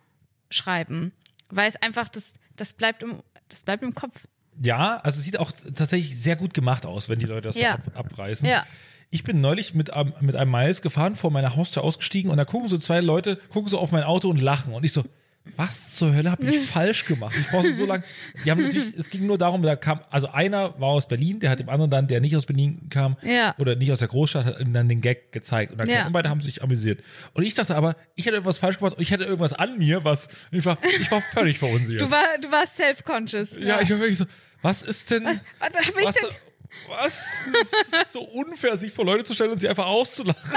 schreiben. 0.51 1.13
Weil 1.49 1.67
es 1.69 1.75
einfach, 1.77 2.09
das, 2.09 2.33
das, 2.55 2.73
bleibt, 2.73 3.01
im, 3.03 3.23
das 3.49 3.63
bleibt 3.63 3.81
im 3.81 3.95
Kopf. 3.95 4.25
Ja, 4.61 4.97
also 4.97 5.17
es 5.17 5.25
sieht 5.25 5.39
auch 5.39 5.51
tatsächlich 5.51 6.15
sehr 6.21 6.35
gut 6.35 6.53
gemacht 6.53 6.85
aus, 6.85 7.09
wenn 7.09 7.17
die 7.17 7.25
Leute 7.25 7.41
das 7.47 7.55
Ja. 7.57 7.79
so 7.83 7.91
ab, 7.93 8.05
abreißen. 8.11 8.47
Ja. 8.47 8.67
Ich 9.13 9.23
bin 9.23 9.41
neulich 9.41 9.73
mit, 9.75 9.93
einem- 9.93 10.13
mit 10.21 10.35
einem 10.35 10.51
Miles 10.51 10.81
gefahren, 10.81 11.15
vor 11.15 11.31
meiner 11.31 11.55
Haustür 11.55 11.83
ausgestiegen 11.83 12.31
und 12.31 12.37
da 12.37 12.45
gucken 12.45 12.67
so 12.67 12.77
zwei 12.77 12.99
Leute, 12.99 13.37
gucken 13.49 13.69
so 13.69 13.79
auf 13.79 13.91
mein 13.91 14.03
Auto 14.03 14.29
und 14.29 14.41
lachen. 14.41 14.73
Und 14.73 14.83
ich 14.83 14.91
so, 14.93 15.03
was 15.57 15.93
zur 15.93 16.15
Hölle 16.15 16.31
habe 16.31 16.45
ich 16.49 16.59
falsch 16.65 17.05
gemacht? 17.05 17.35
Ich 17.39 17.47
brauchte 17.49 17.73
so 17.73 17.85
lange. 17.85 18.03
Die 18.45 18.49
haben 18.49 18.61
natürlich, 18.63 18.93
es 18.97 19.09
ging 19.09 19.25
nur 19.27 19.37
darum, 19.37 19.61
da 19.61 19.75
kam, 19.75 19.99
also 20.09 20.29
einer 20.29 20.79
war 20.79 20.87
aus 20.89 21.07
Berlin, 21.07 21.39
der 21.41 21.49
hat 21.51 21.59
dem 21.59 21.69
anderen 21.69 21.91
dann, 21.91 22.07
der 22.07 22.21
nicht 22.21 22.35
aus 22.37 22.45
Berlin 22.45 22.87
kam 22.89 23.17
Ja. 23.21 23.53
oder 23.59 23.75
nicht 23.75 23.91
aus 23.91 23.99
der 23.99 24.07
Großstadt, 24.07 24.45
hat 24.45 24.59
ihm 24.59 24.73
dann 24.73 24.87
den 24.89 25.01
Gag 25.01 25.31
gezeigt. 25.31 25.73
Und, 25.73 25.79
dann 25.79 25.89
Ja. 25.89 26.07
und 26.07 26.13
beide 26.13 26.29
haben 26.29 26.41
sich 26.41 26.63
amüsiert. 26.63 27.01
Und 27.33 27.43
ich 27.43 27.53
dachte 27.53 27.75
aber, 27.75 27.95
ich 28.15 28.25
hätte 28.25 28.35
irgendwas 28.37 28.57
falsch 28.59 28.77
gemacht, 28.79 28.95
ich 28.99 29.11
hätte 29.11 29.25
irgendwas 29.25 29.53
an 29.53 29.77
mir, 29.77 30.03
was, 30.03 30.29
ich 30.51 30.65
war, 30.65 30.77
ich 30.99 31.11
war 31.11 31.21
völlig 31.33 31.59
verunsichert. 31.59 32.01
Du, 32.01 32.09
war, 32.09 32.23
du 32.41 32.49
warst 32.49 32.75
self-conscious. 32.77 33.57
Ja, 33.59 33.79
ich 33.81 33.89
war 33.91 33.99
wirklich 33.99 34.17
so, 34.17 34.25
was 34.61 34.81
ist 34.81 35.11
denn. 35.11 35.23
Was 35.59 35.71
was, 36.03 36.13
denn? 36.15 36.29
Was? 36.87 37.33
Das 37.91 38.01
ist 38.03 38.13
so 38.13 38.21
unfair, 38.21 38.77
sich 38.77 38.93
vor 38.93 39.05
Leute 39.05 39.23
zu 39.23 39.33
stellen 39.33 39.51
und 39.51 39.59
sie 39.59 39.67
einfach 39.67 39.85
auszulachen. 39.85 40.41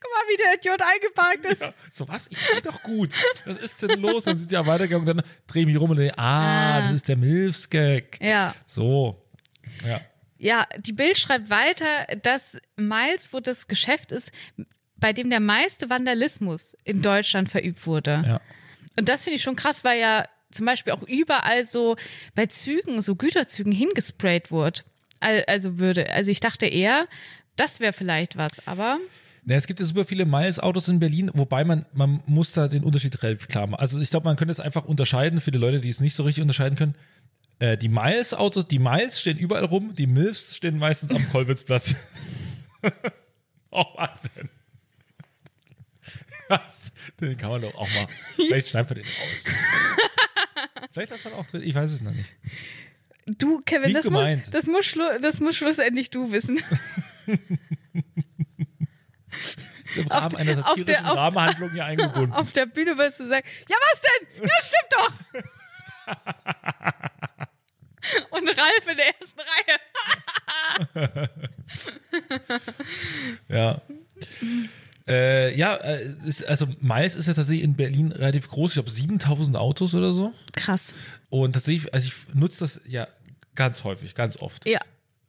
Guck 0.00 0.12
mal, 0.12 0.32
wie 0.32 0.36
der 0.36 0.54
Idiot 0.54 0.80
eingeparkt 0.82 1.46
ist. 1.46 1.62
Ja, 1.62 1.74
so, 1.90 2.06
was? 2.08 2.28
Ich 2.30 2.38
bin 2.38 2.62
doch 2.62 2.82
gut. 2.82 3.10
Was 3.46 3.56
ist 3.58 3.82
denn 3.82 4.00
los? 4.00 4.24
Dann 4.24 4.36
sind 4.36 4.48
sie 4.48 4.54
ja 4.54 4.64
weitergegangen 4.64 5.08
und 5.08 5.16
dann 5.16 5.26
drehe 5.46 5.62
ich 5.62 5.66
mich 5.66 5.80
rum 5.80 5.90
und 5.90 5.96
denke, 5.96 6.16
ah, 6.18 6.82
das 6.82 6.92
ist 6.92 7.08
der 7.08 7.16
Milfs-Gag. 7.16 8.18
Ja. 8.22 8.54
So. 8.66 9.20
Ja. 9.84 10.00
Ja, 10.38 10.66
die 10.78 10.92
Bild 10.92 11.18
schreibt 11.18 11.50
weiter, 11.50 12.06
dass 12.22 12.58
Miles, 12.76 13.32
wo 13.32 13.40
das 13.40 13.66
Geschäft 13.66 14.12
ist, 14.12 14.30
bei 14.96 15.12
dem 15.12 15.30
der 15.30 15.40
meiste 15.40 15.90
Vandalismus 15.90 16.76
in 16.84 17.02
Deutschland 17.02 17.48
verübt 17.48 17.86
wurde. 17.86 18.22
Ja. 18.24 18.40
Und 18.98 19.08
das 19.08 19.24
finde 19.24 19.36
ich 19.36 19.42
schon 19.42 19.56
krass, 19.56 19.82
weil 19.82 20.00
ja 20.00 20.28
zum 20.50 20.66
Beispiel 20.66 20.92
auch 20.92 21.02
überall 21.02 21.64
so 21.64 21.96
bei 22.34 22.46
Zügen, 22.46 23.02
so 23.02 23.16
Güterzügen 23.16 23.72
hingesprayt 23.72 24.50
wurde. 24.50 24.82
Al- 25.20 25.44
Also 25.46 25.78
würde, 25.78 26.10
also 26.10 26.30
ich 26.30 26.40
dachte 26.40 26.66
eher, 26.66 27.06
das 27.56 27.80
wäre 27.80 27.92
vielleicht 27.92 28.36
was, 28.36 28.66
aber 28.66 28.98
Ja, 29.46 29.56
es 29.56 29.66
gibt 29.66 29.80
ja 29.80 29.86
super 29.86 30.04
viele 30.04 30.24
Miles-Autos 30.26 30.88
in 30.88 30.98
Berlin, 31.00 31.30
wobei 31.34 31.64
man, 31.64 31.86
man 31.92 32.20
muss 32.26 32.52
da 32.52 32.68
den 32.68 32.84
Unterschied 32.84 33.22
relativ 33.22 33.48
klar 33.48 33.66
machen. 33.66 33.80
Also 33.80 34.00
ich 34.00 34.10
glaube, 34.10 34.24
man 34.26 34.36
könnte 34.36 34.52
es 34.52 34.60
einfach 34.60 34.84
unterscheiden 34.84 35.40
für 35.40 35.50
die 35.50 35.58
Leute, 35.58 35.80
die 35.80 35.88
es 35.90 36.00
nicht 36.00 36.14
so 36.14 36.22
richtig 36.24 36.42
unterscheiden 36.42 36.76
können. 36.76 36.94
Äh, 37.60 37.76
die 37.76 37.88
Miles-Autos, 37.88 38.68
die 38.68 38.78
Miles 38.78 39.20
stehen 39.20 39.36
überall 39.38 39.64
rum, 39.64 39.94
die 39.96 40.06
Milfs 40.06 40.54
stehen 40.56 40.78
meistens 40.78 41.10
am 41.10 41.28
Kolwitzplatz. 41.32 41.94
Oh, 43.70 43.84
was 43.96 44.22
denn? 44.36 44.48
Was? 46.48 46.90
Den 47.20 47.36
kann 47.36 47.50
man 47.50 47.60
doch 47.60 47.74
auch 47.74 47.88
mal. 47.92 48.06
Vielleicht 48.36 48.68
schneiden 48.68 48.88
wir 48.88 48.94
den 48.94 49.04
raus. 49.04 49.44
Vielleicht 50.92 51.12
hat 51.12 51.20
er 51.26 51.34
auch 51.38 51.46
drin. 51.46 51.62
Ich 51.62 51.74
weiß 51.74 51.90
es 51.90 52.00
noch 52.00 52.12
nicht. 52.12 52.32
Du, 53.36 53.60
Kevin, 53.60 53.92
das 53.92 54.04
muss, 54.06 54.14
gemeint. 54.14 54.54
das, 54.54 54.66
muss 54.66 54.96
das 55.20 55.40
muss 55.40 55.56
schlussendlich 55.56 56.10
du 56.10 56.30
wissen. 56.32 56.58
Im 59.96 60.06
Rahmen 60.08 60.30
der- 60.30 60.38
einer 60.40 60.52
auf 60.52 60.68
satirischen 60.78 60.86
der- 60.86 61.10
auf- 61.10 61.16
Rahmenhandlung 61.18 61.70
hier 61.72 61.84
eingebunden. 61.90 62.32
Auf 62.32 62.52
der 62.52 62.66
Bühne 62.66 62.96
wirst 62.98 63.20
du 63.20 63.28
sagen, 63.28 63.46
ja 63.68 63.76
was 63.80 64.02
denn? 64.02 64.26
Ja, 64.42 64.54
stimmt 64.62 64.92
doch. 64.96 65.12
Und 68.30 68.48
Ralf 68.48 68.86
in 68.90 68.96
der 68.96 69.18
ersten 69.20 69.40
Reihe. 71.00 71.30
Ja. 73.48 73.82
Äh, 75.06 75.54
ja, 75.56 75.74
äh, 75.74 76.06
ist, 76.26 76.46
also 76.46 76.66
Mais 76.80 77.16
ist 77.16 77.26
ja 77.28 77.34
tatsächlich 77.34 77.64
in 77.64 77.76
Berlin 77.76 78.12
relativ 78.12 78.48
groß. 78.48 78.70
Ich 78.72 78.74
glaube 78.74 78.90
7000 78.90 79.56
Autos 79.56 79.94
oder 79.94 80.12
so. 80.12 80.32
Krass. 80.54 80.94
Und 81.30 81.52
tatsächlich, 81.54 81.92
also 81.94 82.06
ich 82.08 82.14
nutze 82.34 82.60
das 82.60 82.80
ja 82.86 83.06
ganz 83.58 83.84
häufig, 83.84 84.14
ganz 84.14 84.38
oft. 84.38 84.66
Ja. 84.66 84.80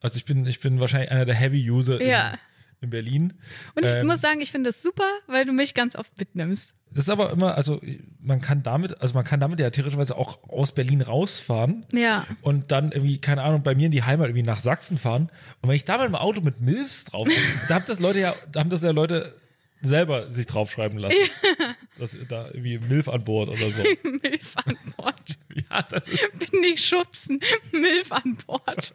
Also 0.02 0.16
ich 0.16 0.24
bin, 0.26 0.46
ich 0.46 0.62
bin 0.62 0.80
wahrscheinlich 0.80 1.12
einer 1.12 1.26
der 1.26 1.36
Heavy 1.36 1.70
User 1.70 2.02
Ja. 2.02 2.30
in, 2.32 2.38
in 2.82 2.90
Berlin. 2.92 3.34
Und 3.76 3.86
ich 3.86 3.96
Ähm, 3.98 4.08
muss 4.08 4.22
sagen, 4.22 4.40
ich 4.40 4.52
finde 4.52 4.70
das 4.70 4.82
super, 4.82 5.04
weil 5.28 5.44
du 5.46 5.52
mich 5.52 5.74
ganz 5.74 5.96
oft 5.98 6.18
mitnimmst. 6.18 6.76
Das 6.92 7.04
ist 7.06 7.10
aber 7.10 7.32
immer, 7.32 7.56
also 7.56 7.80
man 8.20 8.40
kann 8.42 8.64
damit, 8.64 9.00
also 9.02 9.14
man 9.14 9.24
kann 9.26 9.40
damit 9.40 9.60
ja 9.60 9.70
theoretischerweise 9.70 10.16
auch 10.18 10.40
aus 10.50 10.72
Berlin 10.74 11.02
rausfahren. 11.02 11.86
Ja. 11.92 12.26
Und 12.42 12.72
dann 12.72 12.92
irgendwie, 12.92 13.20
keine 13.20 13.44
Ahnung, 13.44 13.62
bei 13.64 13.76
mir 13.76 13.88
in 13.88 13.92
die 13.92 14.04
Heimat 14.04 14.28
irgendwie 14.30 14.48
nach 14.48 14.60
Sachsen 14.60 14.98
fahren. 14.98 15.30
Und 15.62 15.70
wenn 15.70 15.76
ich 15.76 15.86
da 15.86 15.98
mit 15.98 16.08
dem 16.08 16.16
Auto 16.16 16.42
mit 16.42 16.62
Milfs 16.62 17.06
drauf 17.06 17.28
bin, 17.28 17.36
da 17.68 17.76
haben 17.76 17.86
das 17.86 18.00
Leute 18.00 18.20
ja, 18.20 18.36
da 18.52 18.62
haben 18.62 18.70
das 18.70 18.82
ja 18.82 18.92
Leute 18.92 19.36
selber 19.82 20.32
sich 20.32 20.48
draufschreiben 20.48 20.98
lassen. 20.98 21.18
Dass 21.98 22.18
da 22.28 22.48
irgendwie 22.48 22.80
Milf 22.80 23.08
an 23.08 23.24
Bord 23.24 23.50
oder 23.50 23.72
so. 23.72 23.84
Milf 24.04 24.56
an 24.66 24.78
Bord. 24.98 25.38
ja, 25.54 25.82
das 25.84 26.08
ist, 26.08 26.52
Bin 26.52 26.62
nicht 26.62 26.84
schubsen. 26.84 27.40
Milf 27.72 28.12
an 28.12 28.38
Bord. 28.46 28.94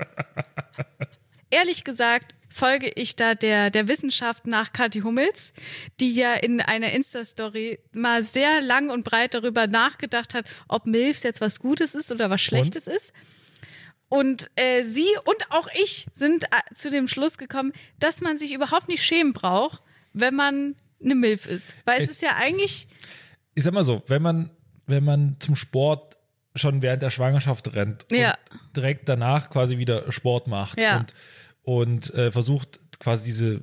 Ehrlich 1.50 1.85
gesagt 1.85 2.35
folge 2.49 2.88
ich 2.95 3.17
da 3.17 3.35
der, 3.35 3.71
der 3.71 3.88
Wissenschaft 3.88 4.47
nach 4.47 4.73
Kathi 4.73 5.00
Hummels, 5.00 5.53
die 5.99 6.14
ja 6.14 6.35
in 6.35 6.61
einer 6.61 6.93
Insta-Story 6.93 7.81
mal 7.91 8.23
sehr 8.23 8.61
lang 8.61 8.91
und 8.91 9.03
breit 9.03 9.35
darüber 9.35 9.67
nachgedacht 9.67 10.35
hat, 10.35 10.47
ob 10.69 10.87
Milfs 10.87 11.25
jetzt 11.25 11.41
was 11.41 11.59
Gutes 11.59 11.97
ist 11.97 12.12
oder 12.12 12.31
was 12.31 12.41
Schlechtes 12.41 12.87
ist. 12.87 13.12
Und 14.09 14.50
äh, 14.55 14.85
sie 14.85 15.09
und 15.25 15.50
auch 15.50 15.69
ich 15.75 16.07
sind 16.12 16.45
äh, 16.45 16.75
zu 16.75 16.91
dem 16.91 17.09
Schluss 17.09 17.38
gekommen, 17.38 17.73
dass 17.99 18.21
man 18.21 18.38
sich 18.38 18.53
überhaupt 18.53 18.87
nicht 18.87 19.03
schämen 19.03 19.33
braucht, 19.33 19.83
wenn 20.14 20.35
man 20.35 20.75
eine 21.02 21.14
Milf 21.14 21.47
ist. 21.47 21.75
Weil 21.85 21.99
es 21.99 22.04
Es- 22.04 22.11
ist 22.12 22.23
ja 22.23 22.30
eigentlich, 22.37 22.88
ich 23.54 23.62
sag 23.64 23.75
mal 23.75 23.85
so, 23.85 24.02
wenn 24.06 24.23
man, 24.23 24.50
wenn 24.87 25.04
man 25.04 25.37
zum 25.40 25.54
Sport 25.56 26.16
schon 26.56 26.83
während 26.83 27.02
der 27.02 27.11
Schwangerschaft 27.11 27.75
rennt 27.75 28.06
Ja. 28.12 28.37
und 28.52 28.76
direkt 28.76 29.09
danach 29.09 29.50
quasi 29.50 29.76
wieder 29.78 30.11
Sport 30.12 30.47
macht 30.47 30.80
Ja. 30.80 30.99
und, 30.99 31.12
und 31.62 32.14
äh, 32.14 32.30
versucht 32.33 32.78
quasi 33.00 33.25
diese 33.25 33.61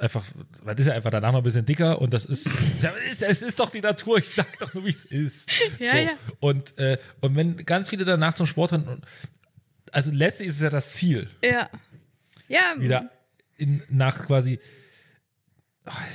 einfach, 0.00 0.24
man 0.64 0.76
ist 0.76 0.86
ja 0.86 0.92
einfach 0.94 1.10
danach 1.10 1.30
noch 1.30 1.38
ein 1.38 1.44
bisschen 1.44 1.64
dicker 1.64 2.00
und 2.00 2.12
das 2.12 2.24
ist, 2.24 2.46
es 3.22 3.42
ist, 3.42 3.60
doch 3.60 3.70
die 3.70 3.80
Natur, 3.80 4.18
ich 4.18 4.28
sag 4.28 4.58
doch 4.58 4.74
nur, 4.74 4.84
wie 4.84 4.90
es 4.90 5.04
ist. 5.04 5.48
Ja, 5.78 5.92
so. 5.92 5.96
ja. 5.98 6.08
Und, 6.40 6.76
äh, 6.78 6.98
und 7.20 7.36
wenn 7.36 7.56
ganz 7.64 7.88
viele 7.90 8.04
danach 8.04 8.34
zum 8.34 8.46
Sport 8.46 8.72
rennen, 8.72 8.88
und- 8.88 9.04
also 9.92 10.10
letztlich 10.10 10.48
ist 10.48 10.56
es 10.56 10.62
ja 10.62 10.70
das 10.70 10.94
Ziel, 10.94 11.28
ja. 11.44 11.70
Ja, 12.48 12.74
wieder 12.78 13.08
in, 13.56 13.82
nach 13.88 14.26
quasi, 14.26 14.58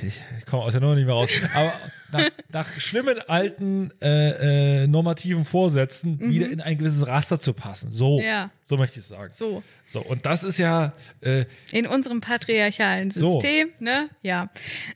ich, 0.01 0.19
komme 0.47 0.63
aus 0.63 0.71
der 0.71 0.81
Nummer 0.81 0.95
nicht 0.95 1.05
mehr 1.05 1.13
raus, 1.13 1.29
aber 1.53 1.74
nach, 2.11 2.29
nach 2.50 2.79
schlimmen 2.79 3.20
alten 3.27 3.91
äh, 4.01 4.83
äh, 4.83 4.87
normativen 4.87 5.46
Vorsätzen 5.46 6.20
wieder 6.20 6.50
in 6.50 6.59
ein 6.59 6.77
gewisses 6.79 7.05
Raster 7.05 7.39
zu 7.39 7.53
passen. 7.53 7.91
So, 7.91 8.20
Mhm. 8.20 8.25
Ja. 8.25 8.50
so 8.63 8.77
möchte 8.77 9.00
ich 9.00 9.05
sagen. 9.05 9.31
so. 9.31 9.61
So, 9.85 10.01
und 10.01 10.25
das 10.25 10.44
ist 10.44 10.57
ja, 10.57 10.94
äh, 11.22 11.46
in 11.72 11.85
unserem 11.85 12.20
patriarchalen 12.20 13.11
So. 13.11 13.33
System, 13.39 13.70
ne? 13.79 14.09
Ja. 14.24 14.50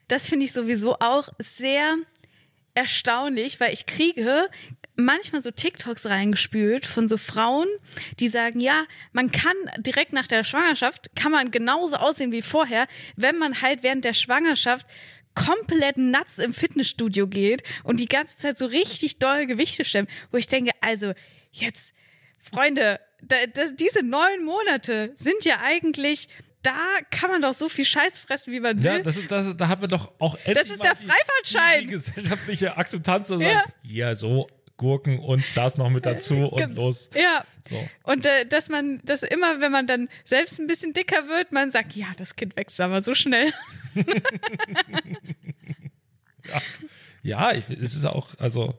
Das 0.08 0.28
finde 0.28 0.45
ich 0.45 0.52
sowieso 0.54 0.95
auch 1.00 1.30
sehr 1.38 1.95
erstaunlich, 2.74 3.60
weil 3.60 3.74
ich 3.74 3.86
kriege 3.86 4.50
manchmal 4.95 5.41
so 5.41 5.51
TikToks 5.51 6.06
reingespült 6.06 6.86
von 6.86 7.08
so 7.08 7.17
Frauen, 7.17 7.67
die 8.19 8.27
sagen, 8.27 8.60
ja, 8.60 8.84
man 9.12 9.32
kann 9.32 9.56
direkt 9.77 10.13
nach 10.13 10.27
der 10.27 10.43
Schwangerschaft, 10.43 11.15
kann 11.15 11.32
man 11.32 11.49
genauso 11.51 11.95
aussehen 11.95 12.32
wie 12.32 12.41
vorher, 12.41 12.88
wenn 13.15 13.38
man 13.38 13.62
halt 13.62 13.84
während 13.84 14.06
der 14.06 14.13
Schwangerschaft 14.13 14.86
komplett 15.36 15.97
nuts 15.97 16.38
im 16.38 16.53
Fitnessstudio 16.53 17.27
geht 17.27 17.63
und 17.84 17.99
die 17.99 18.08
ganze 18.08 18.38
Zeit 18.38 18.58
so 18.60 18.67
richtig 18.67 19.17
doll 19.17 19.47
Gewichte 19.47 19.84
stemmt, 19.84 20.10
wo 20.32 20.38
ich 20.38 20.47
denke, 20.47 20.71
also 20.82 21.13
jetzt, 21.51 21.93
Freunde, 22.39 22.99
da, 23.21 23.38
das, 23.53 23.75
diese 23.75 24.03
neun 24.03 24.43
Monate 24.43 25.12
sind 25.15 25.43
ja 25.43 25.60
eigentlich, 25.63 26.27
da 26.62 26.75
kann 27.10 27.32
man 27.32 27.41
doch 27.41 27.53
so 27.56 27.67
viel 27.67 27.86
Scheiß 27.86 28.19
fressen, 28.19 28.53
wie 28.53 28.60
man 28.60 28.77
will. 28.84 28.91
ja, 28.91 28.99
das 28.99 29.17
ist, 29.17 29.32
das, 29.32 29.58
da 29.58 29.67
haben 29.69 29.82
wir 29.82 29.88
doch 29.88 30.12
auch 30.19 30.38
endlich 30.43 30.69
ist 30.69 30.77
mal 30.79 30.86
der 30.89 30.95
die- 30.95 31.06
Freifahrtschein. 31.08 31.79
Die, 31.82 31.88
die 31.88 31.91
gesellschaftliche 31.93 32.77
Akzeptanz 32.77 33.27
zu 33.27 33.39
sagen, 33.39 33.49
Ja. 33.49 33.63
ja. 34.10 34.15
so 34.15 34.47
Gurken 34.84 35.19
und 35.19 35.43
das 35.56 35.78
noch 35.78 35.89
mit 35.89 36.06
dazu 36.06 36.48
und 36.48 36.76
los. 36.76 37.10
Ja. 37.15 37.43
So. 37.67 37.88
Und 38.04 38.26
äh, 38.26 38.46
dass 38.46 38.69
man, 38.69 39.00
dass 39.04 39.24
immer, 39.24 39.60
wenn 39.62 39.72
man 39.72 39.88
dann 39.88 40.10
selbst 40.26 40.60
ein 40.60 40.67
bisschen 40.67 40.93
dicker 40.93 41.28
wird, 41.28 41.52
man 41.52 41.72
sagt, 41.72 41.96
ja, 41.96 42.08
das 42.17 42.36
Kind 42.36 42.56
wächst 42.56 42.80
aber 42.82 43.02
so 43.02 43.15
schnell. 43.15 43.52
Ja, 47.24 47.54
ich, 47.54 47.69
es 47.69 47.96
ist 47.96 48.06
auch, 48.06 48.36
also, 48.38 48.76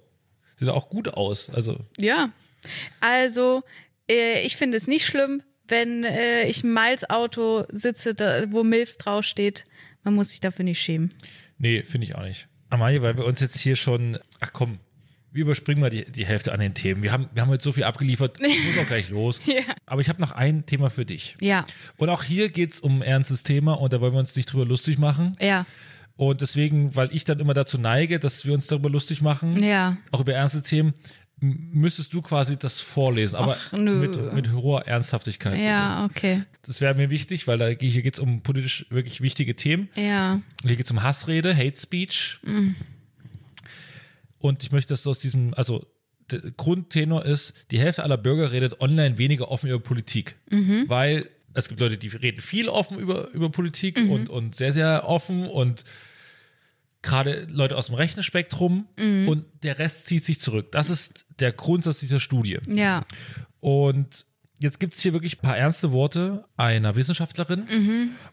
sieht 0.57 0.69
auch 0.69 0.91
gut 0.91 1.09
aus. 1.09 1.51
Also, 1.51 1.79
Ja. 1.99 2.31
Also, 3.01 3.63
äh, 4.09 4.43
ich 4.43 4.57
finde 4.57 4.77
es 4.77 4.87
nicht 4.87 5.07
schlimm, 5.07 5.43
wenn 5.67 6.05
äh, 6.05 6.45
ich 6.47 6.63
im 6.63 6.75
Miles 6.75 7.09
Auto 7.09 7.65
sitze, 7.71 8.15
da, 8.15 8.51
wo 8.53 8.63
Milfs 8.65 8.99
draufsteht. 8.99 9.67
Man 10.03 10.15
muss 10.15 10.29
sich 10.29 10.41
dafür 10.41 10.65
nicht 10.65 10.81
schämen. 10.81 11.09
Nee, 11.57 11.83
finde 11.83 12.07
ich 12.07 12.15
auch 12.15 12.23
nicht. 12.23 12.49
Amalie, 12.69 13.01
weil 13.01 13.17
wir 13.17 13.25
uns 13.25 13.41
jetzt 13.41 13.59
hier 13.59 13.77
schon, 13.77 14.19
ach 14.41 14.53
komm, 14.53 14.79
überspringen 15.41 15.81
mal 15.81 15.91
die, 15.91 16.05
die 16.11 16.25
Hälfte 16.27 16.53
an 16.53 16.61
den 16.61 16.75
Themen. 16.75 17.03
Wir 17.03 17.13
haben, 17.13 17.29
wir 17.35 17.43
haben 17.43 17.51
jetzt 17.53 17.65
so 17.65 17.73
viel 17.73 17.85
abgeliefert, 17.85 18.39
ich 18.41 18.65
muss 18.67 18.79
auch 18.79 18.87
gleich 18.89 19.09
los. 19.11 19.41
Ja. 19.47 19.63
Aber 19.87 20.01
ich 20.01 20.09
habe 20.09 20.21
noch 20.21 20.33
ein 20.33 20.67
Thema 20.67 20.91
für 20.91 21.05
dich. 21.05 21.35
Ja. 21.41 21.67
Und 21.97 22.09
auch 22.09 22.23
hier 22.23 22.49
geht's 22.51 22.81
um 22.81 22.99
ein 22.99 23.03
ernstes 23.03 23.43
Thema 23.43 23.73
und 23.81 23.93
da 23.93 24.01
wollen 24.01 24.13
wir 24.13 24.21
uns 24.21 24.37
nicht 24.37 24.53
drüber 24.53 24.65
lustig 24.67 24.99
machen. 24.99 25.33
Ja. 25.41 25.67
Und 26.17 26.41
deswegen, 26.41 26.95
weil 26.95 27.09
ich 27.13 27.25
dann 27.25 27.41
immer 27.41 27.55
dazu 27.55 27.77
neige, 27.79 28.21
dass 28.21 28.47
wir 28.47 28.55
uns 28.55 28.69
darüber 28.69 28.89
lustig 28.89 29.21
machen, 29.21 29.61
Ja. 29.63 29.97
auch 30.13 30.21
über 30.21 30.33
ernste 30.33 30.63
Themen, 30.63 30.95
müsstest 31.41 32.15
du 32.15 32.23
quasi 32.23 32.57
das 32.57 32.81
vorlesen, 32.81 33.35
aber 33.37 33.57
Ach, 33.61 33.73
mit, 33.73 34.33
mit 34.33 34.53
hoher 34.53 34.87
Ernsthaftigkeit. 34.87 35.55
bitte. 35.55 35.65
Ja, 35.65 36.05
okay. 36.05 36.45
Das 36.63 36.81
wäre 36.81 36.95
mir 36.95 37.11
wichtig, 37.11 37.49
weil 37.49 37.59
da, 37.59 37.67
hier 37.67 38.03
geht's 38.03 38.21
um 38.21 38.43
politisch 38.43 38.87
wirklich 38.91 39.21
wichtige 39.21 39.57
Themen. 39.57 39.89
Ja. 39.97 40.41
Hier 40.65 40.77
geht 40.77 40.87
es 40.87 40.93
um 40.93 41.03
Hassrede, 41.03 41.55
Hate 41.57 41.77
Speech. 41.77 42.39
Und 44.45 44.63
ich 44.63 44.73
möchte, 44.73 44.93
dass 44.93 45.05
du 45.05 45.09
aus 45.09 45.19
diesem, 45.19 45.55
also 45.55 45.87
der 46.31 46.41
Grundtenor 46.51 47.25
ist, 47.25 47.55
die 47.71 47.81
Hälfte 47.81 48.03
aller 48.03 48.19
Bürger 48.19 48.53
redet 48.53 48.79
online 48.79 49.17
weniger 49.17 49.51
offen 49.51 49.71
über 49.71 49.81
Politik. 49.81 50.37
Weil 50.87 51.31
es 51.55 51.69
gibt 51.69 51.81
Leute, 51.81 51.97
die 51.97 52.09
reden 52.09 52.43
viel 52.43 52.69
offen 52.69 52.99
über, 52.99 53.31
über 53.31 53.49
Politik 53.49 53.97
und, 54.11 54.29
und 54.29 54.55
sehr, 54.55 54.75
sehr 54.75 55.09
offen 55.09 55.49
und 55.49 55.85
gerade 57.01 57.47
Leute 57.51 57.75
aus 57.75 57.87
dem 57.87 57.95
rechten 57.95 58.23
Spektrum 58.23 58.87
und 59.27 59.47
der 59.63 59.79
Rest 59.79 60.09
zieht 60.09 60.27
sich 60.27 60.43
zurück. 60.43 60.71
Das 60.73 60.91
ist 60.91 61.25
der 61.39 61.53
Grundsatz 61.53 62.01
dieser 62.01 62.21
Studie. 62.21 62.59
Ja. 62.69 63.03
Und 63.61 64.27
jetzt 64.61 64.79
gibt 64.79 64.93
es 64.93 65.01
hier 65.01 65.15
wirklich 65.15 65.39
ein 65.39 65.43
paar 65.43 65.57
ernste 65.57 65.91
Worte 65.91 66.45
einer 66.59 66.97
Wissenschaftlerin 66.97 67.65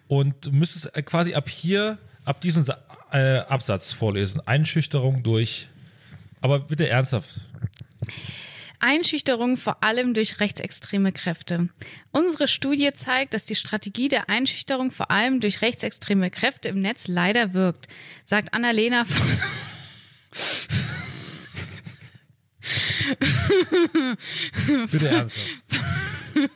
und 0.10 0.46
du 0.46 0.52
müsstest 0.52 0.94
äh, 0.94 1.04
quasi 1.04 1.36
ab 1.36 1.48
hier, 1.48 2.00
ab 2.26 2.42
diesem 2.42 2.66
äh, 3.14 3.38
Absatz 3.40 3.94
vorlesen. 3.94 4.42
Einschüchterung 4.46 5.24
durch, 5.24 5.70
aber 6.42 6.60
bitte 6.60 6.88
ernsthaft. 6.88 7.42
Einschüchterung 8.80 9.58
vor 9.58 9.84
allem 9.84 10.14
durch 10.16 10.40
rechtsextreme 10.40 11.12
Kräfte. 11.12 11.70
Unsere 12.12 12.48
Studie 12.48 12.92
zeigt, 12.94 13.36
dass 13.36 13.46
die 13.46 13.56
Strategie 13.56 14.08
der 14.08 14.28
Einschüchterung 14.28 14.90
vor 14.90 15.12
allem 15.12 15.40
durch 15.40 15.62
rechtsextreme 15.62 16.32
Kräfte 16.32 16.70
im 16.70 16.82
Netz 16.82 17.08
leider 17.08 17.54
wirkt, 17.54 17.88
sagt 18.26 18.54
Annalena 18.54 19.06
von 19.06 19.28
Bitte 24.92 25.08
ernsthaft. 25.08 25.48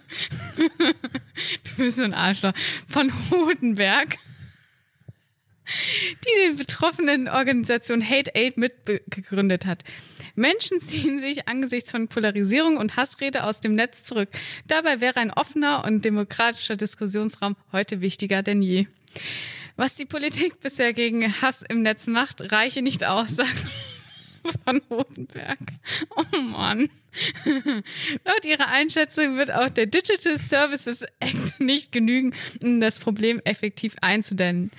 Du 1.78 1.84
bist 1.84 1.98
so 1.98 2.04
ein 2.04 2.14
Arschloch. 2.14 2.54
Von 2.88 3.12
Hodenberg, 3.30 4.18
die 5.68 6.50
die 6.50 6.58
betroffenen 6.58 7.28
Organisation 7.28 8.08
Hate 8.08 8.32
Aid 8.36 8.58
mitgegründet 8.58 9.66
hat. 9.66 9.84
Menschen 10.36 10.80
ziehen 10.80 11.20
sich 11.20 11.48
angesichts 11.48 11.92
von 11.92 12.08
Polarisierung 12.08 12.78
und 12.78 12.96
Hassrede 12.96 13.44
aus 13.44 13.62
dem 13.62 13.76
Netz 13.76 14.04
zurück. 14.04 14.30
Dabei 14.68 15.02
wäre 15.02 15.20
ein 15.20 15.32
offener 15.32 15.84
und 15.86 16.04
demokratischer 16.04 16.76
Diskussionsraum 16.76 17.56
heute 17.72 18.02
wichtiger 18.02 18.44
denn 18.44 18.62
je. 18.62 18.88
Was 19.78 19.96
die 19.96 20.06
Politik 20.06 20.60
bisher 20.62 20.94
gegen 20.94 21.42
Hass 21.42 21.62
im 21.62 21.82
Netz 21.82 22.08
macht, 22.08 22.52
reiche 22.52 22.82
nicht 22.82 23.04
aus, 23.04 23.36
sagt 23.36 23.68
von 24.64 24.82
Rotenberg. 24.90 25.60
Oh 26.16 26.38
Mann. 26.38 26.90
Laut 28.26 28.46
ihrer 28.46 28.68
Einschätzung 28.68 29.38
wird 29.38 29.52
auch 29.52 29.70
der 29.70 29.86
Digital 29.86 30.38
Services 30.38 31.04
Act 31.20 31.60
nicht 31.60 31.92
genügen, 31.92 32.34
um 32.64 32.80
das 32.80 33.00
Problem 33.00 33.42
effektiv 33.44 33.96
einzudämmen. 34.02 34.72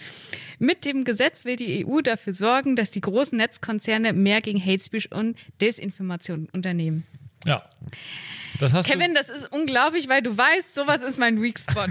Mit 0.59 0.85
dem 0.85 1.05
Gesetz 1.05 1.45
will 1.45 1.57
die 1.57 1.87
EU 1.87 2.01
dafür 2.01 2.33
sorgen, 2.33 2.77
dass 2.77 2.91
die 2.91 3.01
großen 3.01 3.37
Netzkonzerne 3.37 4.13
mehr 4.13 4.41
gegen 4.41 4.61
Hate 4.65 4.83
Speech 4.83 5.13
und 5.13 5.37
Desinformation 5.61 6.49
unternehmen. 6.53 7.07
Ja. 7.45 7.63
Das 8.59 8.87
Kevin, 8.87 9.15
das 9.15 9.29
ist 9.29 9.53
unglaublich, 9.53 10.09
weil 10.09 10.23
du 10.23 10.37
weißt, 10.37 10.75
sowas 10.75 11.03
ist 11.03 11.19
mein 11.19 11.41
Weak 11.43 11.59
Spot. 11.59 11.85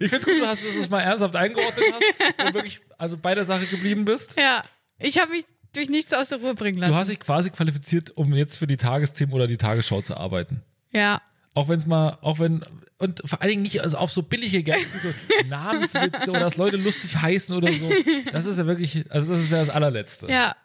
ich 0.00 0.10
finde 0.10 0.24
gut, 0.24 0.40
du 0.40 0.46
hast 0.46 0.64
es 0.64 0.90
mal 0.90 1.00
ernsthaft 1.00 1.36
eingeordnet 1.36 1.84
hast 1.92 2.02
und 2.46 2.54
wirklich 2.54 2.80
also 2.98 3.16
bei 3.18 3.34
der 3.34 3.44
Sache 3.44 3.66
geblieben 3.66 4.04
bist. 4.04 4.36
ja, 4.38 4.62
ich 4.98 5.18
habe 5.20 5.32
mich 5.32 5.44
durch 5.72 5.88
nichts 5.88 6.12
aus 6.12 6.30
der 6.30 6.38
Ruhe 6.38 6.54
bringen 6.54 6.78
lassen. 6.78 6.92
Du 6.92 6.98
hast 6.98 7.08
dich 7.10 7.20
quasi 7.20 7.50
qualifiziert, 7.50 8.10
um 8.16 8.34
jetzt 8.34 8.58
für 8.58 8.66
die 8.66 8.76
Tagesthemen 8.76 9.34
oder 9.34 9.46
die 9.46 9.56
Tagesschau 9.58 10.00
zu 10.02 10.16
arbeiten. 10.16 10.62
ja. 10.90 11.20
Auch 11.54 11.68
wenn 11.68 11.78
es 11.78 11.86
mal, 11.86 12.18
auch 12.22 12.38
wenn, 12.38 12.62
und 12.98 13.22
vor 13.24 13.42
allen 13.42 13.50
Dingen 13.50 13.62
nicht 13.62 13.82
also 13.82 13.98
auf 13.98 14.10
so 14.10 14.22
billige 14.22 14.62
Gags 14.62 14.92
so 15.02 15.12
Namenswitze 15.48 16.30
oder 16.30 16.40
dass 16.40 16.56
Leute 16.56 16.76
lustig 16.76 17.16
heißen 17.16 17.54
oder 17.54 17.72
so. 17.72 17.90
Das 18.32 18.46
ist 18.46 18.58
ja 18.58 18.66
wirklich, 18.66 19.10
also 19.10 19.32
das 19.32 19.50
wäre 19.50 19.66
das 19.66 19.74
allerletzte. 19.74 20.28
Ja. 20.28 20.56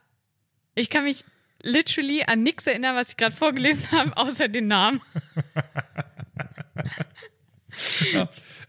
Ich 0.76 0.90
kann 0.90 1.04
mich 1.04 1.26
literally 1.62 2.24
an 2.24 2.44
nichts 2.44 2.68
erinnern, 2.68 2.96
was 2.96 3.10
ich 3.10 3.18
gerade 3.18 3.36
vorgelesen 3.36 3.92
habe, 3.92 4.16
außer 4.16 4.48
den 4.48 4.68
Namen. 4.68 5.02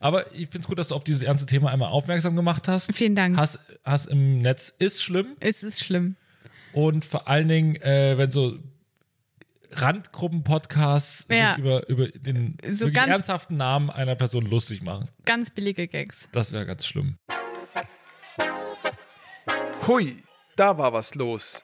Aber 0.01 0.27
ich 0.33 0.49
finde 0.49 0.61
es 0.61 0.67
gut, 0.67 0.79
dass 0.79 0.89
du 0.89 0.95
auf 0.95 1.05
dieses 1.05 1.23
ernste 1.23 1.47
Thema 1.47 1.71
einmal 1.71 1.91
aufmerksam 1.91 2.37
gemacht 2.37 2.69
hast. 2.69 2.95
Vielen 2.95 3.15
Dank. 3.15 3.37
Hass, 3.37 3.59
Hass 3.85 4.07
im 4.07 4.41
Netz 4.41 4.75
ist 4.79 5.03
schlimm. 5.03 5.37
Es 5.41 5.63
ist 5.63 5.83
schlimm. 5.83 6.17
Und 6.73 7.05
vor 7.05 7.29
allen 7.29 7.49
Dingen, 7.49 7.77
äh, 7.77 8.17
wenn 8.19 8.31
so 8.31 8.59
Randgruppen-Podcasts 9.73 11.27
Ja. 11.31 11.55
sich 11.55 11.65
über, 11.65 11.89
über 11.89 12.09
den 12.09 12.57
So 12.71 12.91
ganz- 12.91 13.13
ernsthaften 13.13 13.57
Namen 13.57 13.91
einer 13.91 14.15
Person 14.15 14.47
lustig 14.47 14.83
machen. 14.83 15.09
Ganz 15.25 15.51
billige 15.51 15.87
Gags. 15.89 16.29
Das 16.33 16.53
wäre 16.53 16.67
ganz 16.67 16.87
schlimm. 16.87 17.19
Hui, 19.87 20.23
da 20.57 20.77
war 20.79 20.93
was 20.93 21.15
los. 21.15 21.63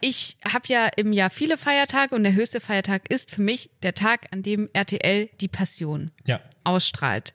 Ich 0.00 0.36
habe 0.46 0.66
ja 0.68 0.86
im 0.96 1.12
Jahr 1.12 1.30
viele 1.30 1.56
Feiertage 1.56 2.14
und 2.14 2.24
der 2.24 2.34
höchste 2.34 2.60
Feiertag 2.60 3.10
ist 3.10 3.30
für 3.30 3.40
mich 3.40 3.70
der 3.82 3.94
Tag, 3.94 4.26
an 4.32 4.42
dem 4.42 4.68
RTL 4.74 5.30
die 5.40 5.48
Passion 5.48 6.10
Ja. 6.26 6.40
ausstrahlt. 6.62 7.32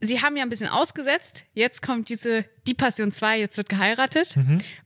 Sie 0.00 0.20
haben 0.22 0.36
ja 0.36 0.42
ein 0.42 0.48
bisschen 0.50 0.68
ausgesetzt. 0.68 1.44
Jetzt 1.54 1.82
kommt 1.82 2.08
diese 2.08 2.44
Die 2.66 2.74
Passion 2.74 3.12
2, 3.12 3.38
jetzt 3.38 3.56
wird 3.56 3.68
geheiratet. 3.68 4.34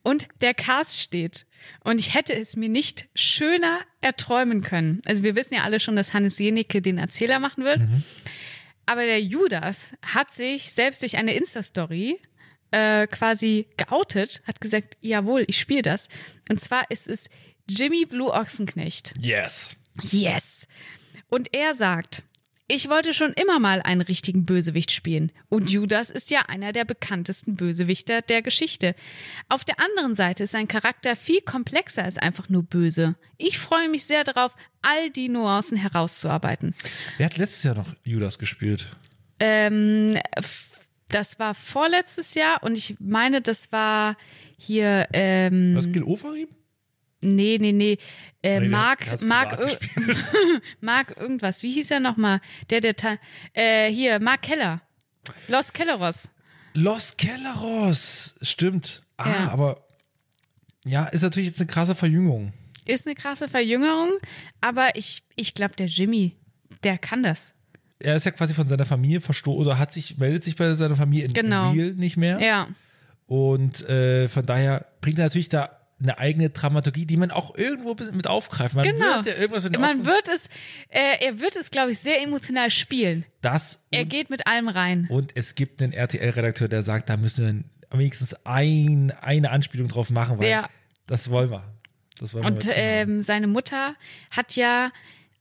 Und 0.02 0.28
der 0.40 0.54
Cast 0.54 1.00
steht. 1.00 1.46
Und 1.80 1.98
ich 1.98 2.14
hätte 2.14 2.34
es 2.34 2.56
mir 2.56 2.68
nicht 2.68 3.08
schöner 3.14 3.80
erträumen 4.00 4.62
können. 4.62 5.02
Also 5.04 5.22
wir 5.22 5.36
wissen 5.36 5.54
ja 5.54 5.62
alle 5.62 5.80
schon, 5.80 5.96
dass 5.96 6.14
Hannes 6.14 6.38
Jenicke 6.38 6.80
den 6.80 6.98
Erzähler 6.98 7.38
machen 7.38 7.64
wird. 7.64 7.80
Aber 8.86 9.02
der 9.04 9.22
Judas 9.22 9.92
hat 10.02 10.32
sich 10.32 10.72
selbst 10.72 11.02
durch 11.02 11.16
eine 11.16 11.34
Insta-Story 11.34 12.18
äh, 12.70 13.06
quasi 13.06 13.66
geoutet, 13.76 14.42
hat 14.46 14.60
gesagt, 14.60 14.96
jawohl, 15.00 15.44
ich 15.46 15.58
spiele 15.58 15.82
das. 15.82 16.08
Und 16.50 16.60
zwar 16.60 16.90
ist 16.90 17.08
es 17.08 17.28
Jimmy 17.68 18.04
Blue 18.04 18.30
Ochsenknecht. 18.32 19.14
Yes. 19.20 19.76
Yes. 20.02 20.66
Und 21.30 21.54
er 21.54 21.74
sagt, 21.74 22.22
ich 22.66 22.88
wollte 22.88 23.12
schon 23.12 23.32
immer 23.32 23.58
mal 23.58 23.82
einen 23.82 24.00
richtigen 24.00 24.46
Bösewicht 24.46 24.90
spielen. 24.90 25.32
Und 25.48 25.70
Judas 25.70 26.10
ist 26.10 26.30
ja 26.30 26.42
einer 26.48 26.72
der 26.72 26.84
bekanntesten 26.84 27.56
Bösewichter 27.56 28.22
der 28.22 28.40
Geschichte. 28.40 28.94
Auf 29.48 29.64
der 29.64 29.78
anderen 29.80 30.14
Seite 30.14 30.44
ist 30.44 30.52
sein 30.52 30.68
Charakter 30.68 31.14
viel 31.14 31.42
komplexer 31.42 32.04
als 32.04 32.16
einfach 32.16 32.48
nur 32.48 32.62
böse. 32.62 33.16
Ich 33.36 33.58
freue 33.58 33.88
mich 33.90 34.04
sehr 34.04 34.24
darauf, 34.24 34.56
all 34.82 35.10
die 35.10 35.28
Nuancen 35.28 35.76
herauszuarbeiten. 35.76 36.74
Wer 37.18 37.26
hat 37.26 37.36
letztes 37.36 37.64
Jahr 37.64 37.74
noch 37.74 37.94
Judas 38.02 38.38
gespielt? 38.38 38.86
Ähm, 39.40 40.16
das 41.08 41.38
war 41.38 41.54
vorletztes 41.54 42.34
Jahr 42.34 42.62
und 42.62 42.78
ich 42.78 42.96
meine, 42.98 43.42
das 43.42 43.72
war 43.72 44.16
hier, 44.56 45.06
ähm, 45.12 45.74
Was 45.76 45.92
Gil 45.92 46.02
Ofarim? 46.02 46.48
Nee, 47.24 47.58
nee, 47.60 47.72
nee, 47.72 47.98
äh, 48.42 48.60
Nee, 48.60 48.68
Mark, 48.68 49.22
Mark. 49.22 49.58
Mark 50.80 51.16
irgendwas. 51.16 51.62
Wie 51.62 51.72
hieß 51.72 51.90
er 51.90 52.00
nochmal? 52.00 52.40
Der, 52.70 52.80
der, 52.80 52.94
äh, 53.52 53.90
hier, 53.92 54.20
Mark 54.20 54.42
Keller. 54.42 54.80
Los 55.48 55.72
Kelleros. 55.72 56.28
Los 56.74 57.16
Kelleros. 57.16 58.34
Stimmt. 58.42 59.02
Ah, 59.16 59.28
Ja. 59.30 59.48
aber 59.50 59.84
ja, 60.84 61.04
ist 61.06 61.22
natürlich 61.22 61.48
jetzt 61.48 61.60
eine 61.60 61.66
krasse 61.68 61.94
Verjüngung. 61.94 62.52
Ist 62.84 63.06
eine 63.06 63.14
krasse 63.14 63.48
Verjüngerung, 63.48 64.10
aber 64.60 64.96
ich, 64.96 65.22
ich 65.36 65.54
glaube, 65.54 65.74
der 65.76 65.86
Jimmy, 65.86 66.36
der 66.82 66.98
kann 66.98 67.22
das. 67.22 67.52
Er 67.98 68.16
ist 68.16 68.24
ja 68.24 68.32
quasi 68.32 68.52
von 68.52 68.68
seiner 68.68 68.84
Familie 68.84 69.22
verstoßen 69.22 69.58
oder 69.62 69.78
hat 69.78 69.92
sich, 69.92 70.18
meldet 70.18 70.44
sich 70.44 70.56
bei 70.56 70.74
seiner 70.74 70.96
Familie 70.96 71.26
in, 71.26 71.32
Genau. 71.32 71.70
Real 71.70 71.92
nicht 71.92 72.18
mehr. 72.18 72.38
Ja. 72.40 72.68
Und 73.26 73.88
äh, 73.88 74.28
von 74.28 74.44
daher 74.44 74.84
bringt 75.00 75.18
er 75.18 75.24
natürlich 75.24 75.48
da 75.48 75.70
eine 76.00 76.18
eigene 76.18 76.50
Dramaturgie, 76.50 77.06
die 77.06 77.16
man 77.16 77.30
auch 77.30 77.54
irgendwo 77.56 77.94
mit 78.12 78.26
aufgreift. 78.26 78.74
Man 78.74 78.84
Genau. 78.84 79.16
wird 79.16 79.26
ja 79.26 79.34
irgendwas 79.36 79.64
mit 79.64 79.78
Man 79.78 80.04
wird 80.04 80.28
es, 80.28 80.46
äh, 80.88 81.24
er 81.24 81.40
wird 81.40 81.56
es, 81.56 81.70
glaube 81.70 81.92
ich, 81.92 81.98
sehr 81.98 82.20
emotional 82.22 82.70
spielen. 82.70 83.24
das 83.40 83.84
Er 83.90 84.04
geht 84.04 84.28
mit 84.30 84.46
allem 84.46 84.68
rein. 84.68 85.06
und 85.10 85.32
es 85.36 85.54
gibt 85.54 85.80
einen 85.80 85.92
RTL-Redakteur, 85.92 86.68
der 86.68 86.82
sagt, 86.82 87.08
da 87.08 87.16
müssen 87.16 87.64
wir 87.90 87.98
wenigstens 87.98 88.34
ein, 88.44 89.12
eine 89.20 89.50
Anspielung 89.50 89.88
drauf 89.88 90.10
machen, 90.10 90.38
weil 90.38 90.48
Ja. 90.50 90.68
das 91.06 91.30
wollen 91.30 91.50
wir. 91.50 91.62
Das 92.18 92.34
wollen 92.34 92.44
wir 92.44 92.50
Und 92.52 92.68
ähm, 92.72 93.20
seine 93.20 93.46
Mutter 93.46 93.94
hat 94.30 94.56
ja 94.56 94.90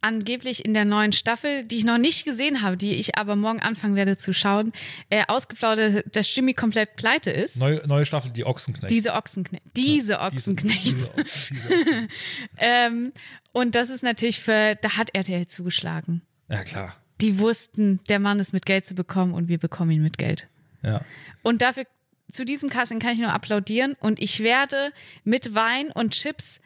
angeblich 0.04 0.66
in 0.66 0.74
der 0.74 0.86
neuen 0.86 1.12
Staffel, 1.12 1.64
die 1.64 1.78
ich 1.78 1.86
noch 1.86 1.98
nicht 1.98 2.26
gesehen 2.26 2.62
habe, 2.62 2.78
die 2.78 2.92
ich 2.92 3.18
aber 3.18 3.36
morgen 3.36 3.60
anfangen 3.60 3.96
werde 3.96 4.18
zu 4.18 4.34
schauen, 4.34 4.74
äh, 5.10 5.24
ausgeplaudert, 5.28 6.16
dass 6.16 6.36
Jimmy 6.36 6.54
komplett 6.54 6.96
pleite 6.96 7.32
ist. 7.32 7.58
neue, 7.58 7.86
neue 7.88 8.06
Staffel, 8.06 8.32
die 8.32 8.46
Ochsenknecht. 8.46 8.92
Diese 8.92 9.14
Ochsenknecht. 9.14 9.64
Diese 9.76 10.20
Ochsenknecht. 10.20 10.86
diese 10.86 11.12
diese 11.16 12.08
ähm, 12.58 13.14
und 13.54 13.76
das 13.76 13.90
ist 13.90 14.04
natürlich 14.04 14.42
für, 14.42 14.76
da 14.76 14.98
hat 14.98 15.16
RTL 15.16 15.48
zugeschlagen. 15.48 16.22
ja, 16.50 16.64
klar. 16.64 16.96
Die 17.22 17.40
wussten, 17.40 18.02
der 18.10 18.20
Mann 18.20 18.40
ist 18.40 18.52
mit 18.52 18.66
Geld 18.66 18.86
zu 18.86 18.96
bekommen 18.96 19.34
und 19.34 19.48
wir 19.48 19.58
bekommen 19.58 19.92
ihn 19.92 20.02
mit 20.02 20.18
Geld. 20.18 20.50
Ja. 20.82 21.02
Und 21.42 21.62
dafür, 21.62 21.86
zu 22.32 22.44
diesem 22.44 22.70
Casting 22.70 23.00
kann 23.00 23.14
ich 23.14 23.20
nur 23.20 23.32
applaudieren 23.32 23.96
und 24.00 24.20
ich 24.20 24.42
werde 24.42 24.92
mit 25.24 25.54
Wein 25.54 25.92
und 25.92 26.12
Chips 26.14 26.60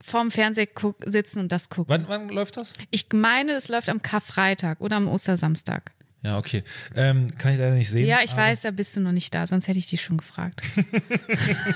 vorm 0.00 0.30
Fernseher 0.30 0.68
sitzen 1.04 1.40
und 1.40 1.52
das 1.52 1.68
gucken. 1.70 1.86
Wann, 1.88 2.08
wann 2.08 2.28
läuft 2.28 2.56
das? 2.56 2.72
Ich 2.90 3.06
meine, 3.12 3.52
es 3.52 3.68
läuft 3.68 3.88
am 3.88 4.02
Karfreitag 4.02 4.80
oder 4.80 4.96
am 4.96 5.08
Ostersamstag. 5.08 5.92
Ja, 6.22 6.36
okay. 6.36 6.64
Ähm, 6.96 7.28
kann 7.38 7.52
ich 7.52 7.58
leider 7.58 7.74
nicht 7.74 7.90
sehen. 7.90 8.04
Ja, 8.04 8.18
ich 8.24 8.36
weiß, 8.36 8.62
da 8.62 8.72
bist 8.72 8.96
du 8.96 9.00
noch 9.00 9.12
nicht 9.12 9.32
da, 9.34 9.46
sonst 9.46 9.68
hätte 9.68 9.78
ich 9.78 9.86
dich 9.88 10.02
schon 10.02 10.18
gefragt. 10.18 10.62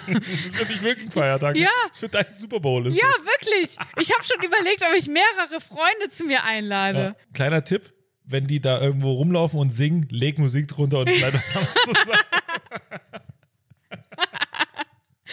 Das 0.06 0.58
wirklich 0.58 0.82
wirklich 0.82 1.06
ein 1.08 1.12
Feiertag. 1.12 1.56
Ja. 1.56 1.68
Das 1.88 1.98
für 1.98 2.08
deinen 2.08 2.32
Super 2.32 2.60
Bowl 2.60 2.86
ist. 2.86 2.96
ja, 2.96 3.06
wirklich. 3.24 3.76
Ich 4.00 4.12
habe 4.12 4.24
schon 4.24 4.42
überlegt, 4.44 4.82
ob 4.82 4.94
ich 4.96 5.06
mehrere 5.08 5.60
Freunde 5.60 6.08
zu 6.10 6.24
mir 6.24 6.44
einlade. 6.44 6.98
Ja. 6.98 7.16
Kleiner 7.32 7.64
Tipp, 7.64 7.92
wenn 8.24 8.46
die 8.46 8.60
da 8.60 8.80
irgendwo 8.80 9.12
rumlaufen 9.12 9.58
und 9.60 9.70
singen, 9.70 10.06
leg 10.10 10.38
Musik 10.38 10.68
drunter 10.68 11.00
und 11.00 11.06
bleib 11.06 11.32
das 11.32 11.42
zusammen 11.46 11.68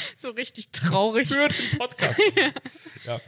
So 0.18 0.30
richtig 0.32 0.70
traurig. 0.72 1.28
für 1.28 1.48
den 1.48 1.78
Podcast. 1.78 2.20
ja. 3.06 3.22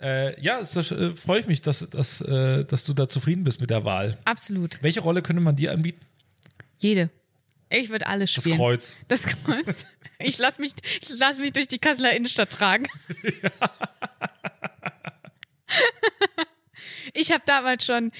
Äh, 0.00 0.40
ja, 0.40 0.60
es, 0.60 0.76
äh, 0.76 1.14
freue 1.14 1.40
ich 1.40 1.46
mich, 1.46 1.62
dass, 1.62 1.88
dass, 1.90 2.20
äh, 2.20 2.64
dass 2.64 2.84
du 2.84 2.92
da 2.92 3.08
zufrieden 3.08 3.44
bist 3.44 3.60
mit 3.60 3.70
der 3.70 3.84
Wahl. 3.84 4.18
Absolut. 4.24 4.82
Welche 4.82 5.00
Rolle 5.00 5.22
könnte 5.22 5.40
man 5.42 5.56
dir 5.56 5.72
anbieten? 5.72 6.00
Jede. 6.78 7.10
Ich 7.70 7.88
würde 7.88 8.06
alles 8.06 8.32
Das 8.34 8.44
spielen. 8.44 8.58
Kreuz. 8.58 9.00
Das 9.08 9.26
Kreuz. 9.26 9.86
Ich 10.20 10.38
lasse 10.38 10.60
mich, 10.60 10.72
ich 11.02 11.08
lass 11.18 11.38
mich 11.38 11.52
durch 11.52 11.66
die 11.66 11.80
Kasseler 11.80 12.14
Innenstadt 12.14 12.48
tragen. 12.48 12.86
Ich 17.12 17.32
habe 17.32 17.42
damals 17.46 17.84
schon 17.84 18.12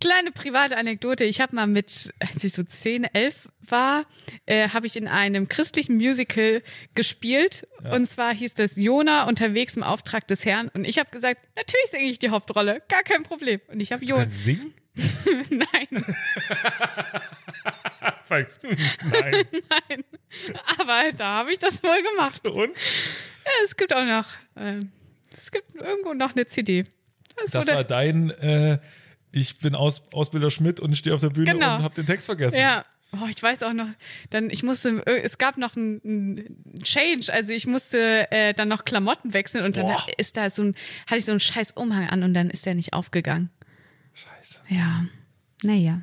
kleine 0.00 0.32
private 0.32 0.76
Anekdote. 0.76 1.24
Ich 1.24 1.40
habe 1.40 1.54
mal 1.54 1.66
mit, 1.66 2.12
als 2.20 2.44
ich 2.44 2.52
so 2.52 2.62
10, 2.62 3.04
11 3.04 3.48
war, 3.68 4.04
äh, 4.46 4.68
habe 4.68 4.86
ich 4.86 4.96
in 4.96 5.08
einem 5.08 5.48
christlichen 5.48 5.96
Musical 5.96 6.62
gespielt. 6.94 7.66
Und 7.90 8.06
zwar 8.06 8.34
hieß 8.34 8.54
das 8.54 8.76
Jona 8.76 9.24
unterwegs 9.24 9.76
im 9.76 9.82
Auftrag 9.82 10.26
des 10.28 10.44
Herrn. 10.44 10.68
Und 10.68 10.84
ich 10.84 10.98
habe 10.98 11.10
gesagt, 11.10 11.48
natürlich 11.56 11.90
singe 11.90 12.04
ich 12.04 12.18
die 12.18 12.30
Hauptrolle, 12.30 12.82
gar 12.88 13.02
kein 13.02 13.22
Problem. 13.22 13.60
Und 13.68 13.80
ich 13.80 13.92
habe 13.92 14.04
Jona. 14.04 14.28
Singen? 14.28 14.74
Nein, 15.50 15.88
Nein. 18.30 20.04
aber 20.78 21.12
da 21.16 21.38
habe 21.38 21.52
ich 21.52 21.58
das 21.58 21.82
wohl 21.82 22.02
gemacht. 22.02 22.48
Und? 22.48 22.76
Ja, 23.44 23.52
es 23.64 23.76
gibt 23.76 23.92
auch 23.94 24.04
noch, 24.04 24.26
ähm, 24.56 24.90
es 25.30 25.50
gibt 25.52 25.74
irgendwo 25.74 26.14
noch 26.14 26.34
eine 26.34 26.46
CD. 26.46 26.84
Das, 27.36 27.50
Das 27.50 27.66
war 27.68 27.84
dein, 27.84 28.30
äh, 28.30 28.78
ich 29.32 29.58
bin 29.58 29.74
Aus, 29.74 30.02
Ausbilder 30.12 30.50
Schmidt 30.50 30.80
und 30.80 30.96
stehe 30.96 31.14
auf 31.14 31.20
der 31.20 31.30
Bühne 31.30 31.52
Genau. 31.52 31.76
und 31.76 31.82
habe 31.82 31.94
den 31.94 32.06
Text 32.06 32.26
vergessen. 32.26 32.58
Ja. 32.58 32.84
Oh, 33.12 33.26
ich 33.30 33.40
weiß 33.40 33.62
auch 33.62 33.72
noch, 33.72 33.86
dann 34.30 34.50
ich 34.50 34.62
musste, 34.64 35.02
äh, 35.06 35.20
es 35.22 35.38
gab 35.38 35.58
noch 35.58 35.76
einen, 35.76 36.00
einen 36.04 36.82
Change, 36.82 37.32
also 37.32 37.52
ich 37.52 37.66
musste 37.66 38.30
äh, 38.32 38.52
dann 38.52 38.68
noch 38.68 38.84
Klamotten 38.84 39.32
wechseln 39.32 39.64
und 39.64 39.76
dann 39.76 39.86
Boah. 39.86 40.04
ist 40.18 40.36
da 40.36 40.50
so 40.50 40.62
ein, 40.64 40.74
hatte 41.06 41.18
ich 41.18 41.24
so 41.24 41.30
einen 41.30 41.40
scheiß 41.40 41.72
Umhang 41.72 42.08
an 42.08 42.24
und 42.24 42.34
dann 42.34 42.50
ist 42.50 42.66
der 42.66 42.74
nicht 42.74 42.92
aufgegangen. 42.94 43.50
Scheiße. 44.12 44.60
Ja, 44.70 45.06
naja. 45.62 46.02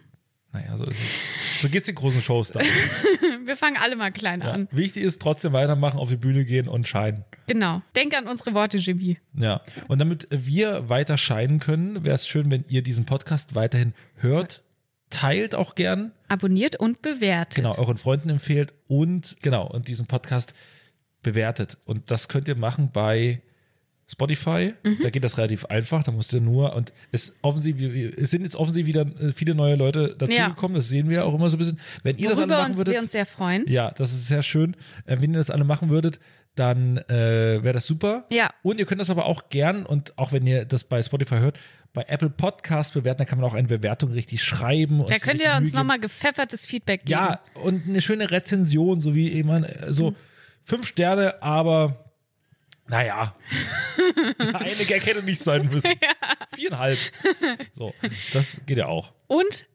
Naja, 0.54 0.78
so 0.78 0.86
ist 0.86 1.02
es. 1.04 1.20
So 1.64 1.70
geht's 1.70 1.86
den 1.86 1.96
großen 1.96 2.22
Shows 2.22 2.52
dann. 2.52 2.64
Wir 3.46 3.56
fangen 3.56 3.78
alle 3.78 3.96
mal 3.96 4.12
klein 4.12 4.42
Ja. 4.42 4.52
an. 4.52 4.68
Wichtig 4.72 5.04
ist 5.04 5.22
trotzdem 5.22 5.54
weitermachen, 5.54 5.98
auf 5.98 6.10
die 6.10 6.18
Bühne 6.18 6.44
gehen 6.44 6.68
und 6.68 6.88
scheinen. 6.88 7.24
Genau. 7.48 7.82
Denk 7.96 8.14
an 8.18 8.28
unsere 8.28 8.54
Worte, 8.54 8.78
Jimmy. 8.80 9.18
Ja. 9.34 9.62
Und 9.88 10.00
damit 10.00 10.28
wir 10.30 10.90
weiter 10.90 11.18
scheinen 11.18 11.60
können, 11.60 12.04
wäre 12.04 12.16
es 12.16 12.28
schön, 12.28 12.52
wenn 12.52 12.66
ihr 12.68 12.84
diesen 12.84 13.06
Podcast 13.06 13.56
weiterhin 13.56 13.94
hört. 14.18 14.62
Teilt 15.10 15.56
auch 15.56 15.76
gern. 15.76 16.12
Abonniert 16.28 16.76
und 16.80 17.02
bewertet. 17.02 17.56
Genau, 17.56 17.78
euren 17.78 17.98
Freunden 17.98 18.30
empfehlt 18.30 18.74
und 18.90 19.38
genau, 19.42 19.66
und 19.68 19.88
diesen 19.88 20.06
Podcast 20.08 20.54
bewertet. 21.22 21.78
Und 21.86 22.12
das 22.12 22.28
könnt 22.28 22.48
ihr 22.50 22.56
machen 22.56 22.90
bei 22.92 23.42
Spotify. 24.08 24.74
Mhm. 24.84 25.00
Da 25.02 25.10
geht 25.10 25.24
das 25.24 25.38
relativ 25.38 25.66
einfach. 25.66 26.04
Da 26.04 26.12
musst 26.12 26.34
ihr 26.34 26.42
nur, 26.42 26.76
und 26.76 26.94
es, 27.12 27.34
es 27.42 28.32
sind 28.32 28.44
jetzt 28.44 28.56
offensiv 28.56 28.86
wieder 28.86 29.06
äh, 29.20 29.32
viele 29.32 29.56
neue 29.56 29.76
Leute 29.76 30.16
dazugekommen. 30.18 30.76
Das 30.76 30.90
sehen 30.90 31.10
wir 31.10 31.26
auch 31.26 31.34
immer 31.34 31.50
so 31.50 31.58
ein 31.58 31.60
bisschen. 31.60 31.80
Wenn 32.04 32.18
ihr 32.18 32.30
das 32.30 32.38
alle 32.38 32.50
Worüber 32.50 32.62
machen 32.64 32.78
würdet. 32.78 32.94
wir 32.94 33.02
uns 33.02 33.12
sehr 33.12 33.26
freuen. 33.26 33.66
Ja, 33.68 33.92
das 33.92 34.14
ist 34.14 34.28
sehr 34.28 34.44
schön. 34.44 34.76
Äh, 35.06 35.18
wenn 35.20 35.32
ihr 35.32 35.38
das 35.38 35.50
alle 35.50 35.64
machen 35.64 35.90
würdet, 35.90 36.20
dann 36.56 36.98
äh, 37.10 37.64
wäre 37.64 37.74
das 37.74 37.88
super. 37.88 38.26
Ja. 38.32 38.52
Und 38.62 38.80
ihr 38.80 38.86
könnt 38.86 39.02
das 39.02 39.10
aber 39.10 39.26
auch 39.26 39.50
gern, 39.50 39.86
und 39.86 40.18
auch 40.18 40.32
wenn 40.32 40.46
ihr 40.46 40.66
das 40.66 40.84
bei 40.84 41.02
Spotify 41.02 41.38
hört, 41.38 41.58
bei 41.94 42.06
Apple 42.08 42.30
Podcast 42.30 42.94
bewerten, 42.94 43.20
da 43.20 43.26
kann 43.26 43.40
man 43.40 43.50
auch 43.50 43.54
eine 43.54 43.68
Bewertung 43.68 44.12
richtig 44.12 44.44
schreiben. 44.44 45.04
Da 45.08 45.18
könnt 45.18 45.42
ihr 45.42 45.54
uns 45.56 45.74
nochmal 45.74 46.00
gepfeffertes 46.00 46.66
Feedback 46.66 47.06
geben. 47.06 47.12
Ja, 47.12 47.40
und 47.56 47.88
eine 47.88 48.02
schöne 48.02 48.30
Rezension, 48.32 49.00
so 49.00 49.16
wie 49.16 49.30
jemand, 49.30 49.68
äh, 49.68 49.94
so 49.94 50.16
fünf 50.62 50.88
Sterne, 50.88 51.42
aber 51.42 52.03
naja, 52.88 53.36
eine 54.38 54.86
Gag 54.86 55.06
hätte 55.06 55.24
nicht 55.24 55.42
sein 55.42 55.68
müssen. 55.68 55.92
Viereinhalb. 56.54 57.00
So, 57.74 57.94
das 58.34 58.62
geht 58.66 58.78
ja 58.78 58.88
auch. 58.88 59.14
Und 59.28 59.66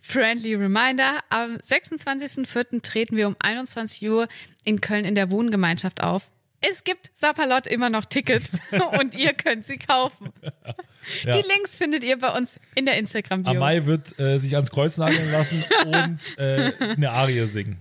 friendly 0.00 0.54
reminder, 0.54 1.20
am 1.30 1.56
26.04. 1.56 2.82
treten 2.82 3.16
wir 3.16 3.26
um 3.26 3.36
21 3.38 4.08
Uhr 4.08 4.28
in 4.64 4.80
Köln 4.80 5.04
in 5.04 5.14
der 5.14 5.30
Wohngemeinschaft 5.30 6.02
auf. 6.02 6.30
Es 6.66 6.84
gibt 6.84 7.10
Sapperlot 7.12 7.66
immer 7.66 7.90
noch 7.90 8.04
Tickets 8.06 8.58
und 8.98 9.14
ihr 9.14 9.34
könnt 9.34 9.66
sie 9.66 9.78
kaufen. 9.78 10.32
Ja. 11.24 11.36
Die 11.36 11.46
Links 11.46 11.76
findet 11.76 12.04
ihr 12.04 12.18
bei 12.18 12.30
uns 12.30 12.58
in 12.74 12.86
der 12.86 12.96
Instagram-Bio. 12.96 13.52
Amai 13.52 13.84
wird 13.84 14.18
äh, 14.18 14.38
sich 14.38 14.54
ans 14.54 14.70
Kreuz 14.70 14.96
nageln 14.96 15.30
lassen 15.30 15.62
und 15.84 16.38
äh, 16.38 16.72
eine 16.78 17.10
Arie 17.10 17.46
singen. 17.46 17.78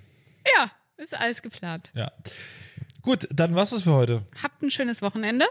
Ja, 0.58 0.70
ist 0.98 1.14
alles 1.14 1.42
geplant. 1.42 1.92
Ja. 1.94 2.12
Gut, 3.04 3.28
dann 3.32 3.54
war's 3.54 3.70
das 3.70 3.84
für 3.84 3.94
heute. 3.94 4.24
Habt 4.42 4.64
ein 4.64 4.72
schönes 4.72 5.02
Wochenende 5.02 5.46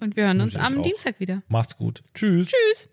und 0.00 0.16
wir 0.16 0.24
hören 0.24 0.40
uns 0.40 0.56
am 0.56 0.78
auch. 0.78 0.82
Dienstag 0.82 1.20
wieder. 1.20 1.42
Macht's 1.48 1.76
gut. 1.76 2.02
Tschüss. 2.14 2.50
Tschüss. 2.50 2.88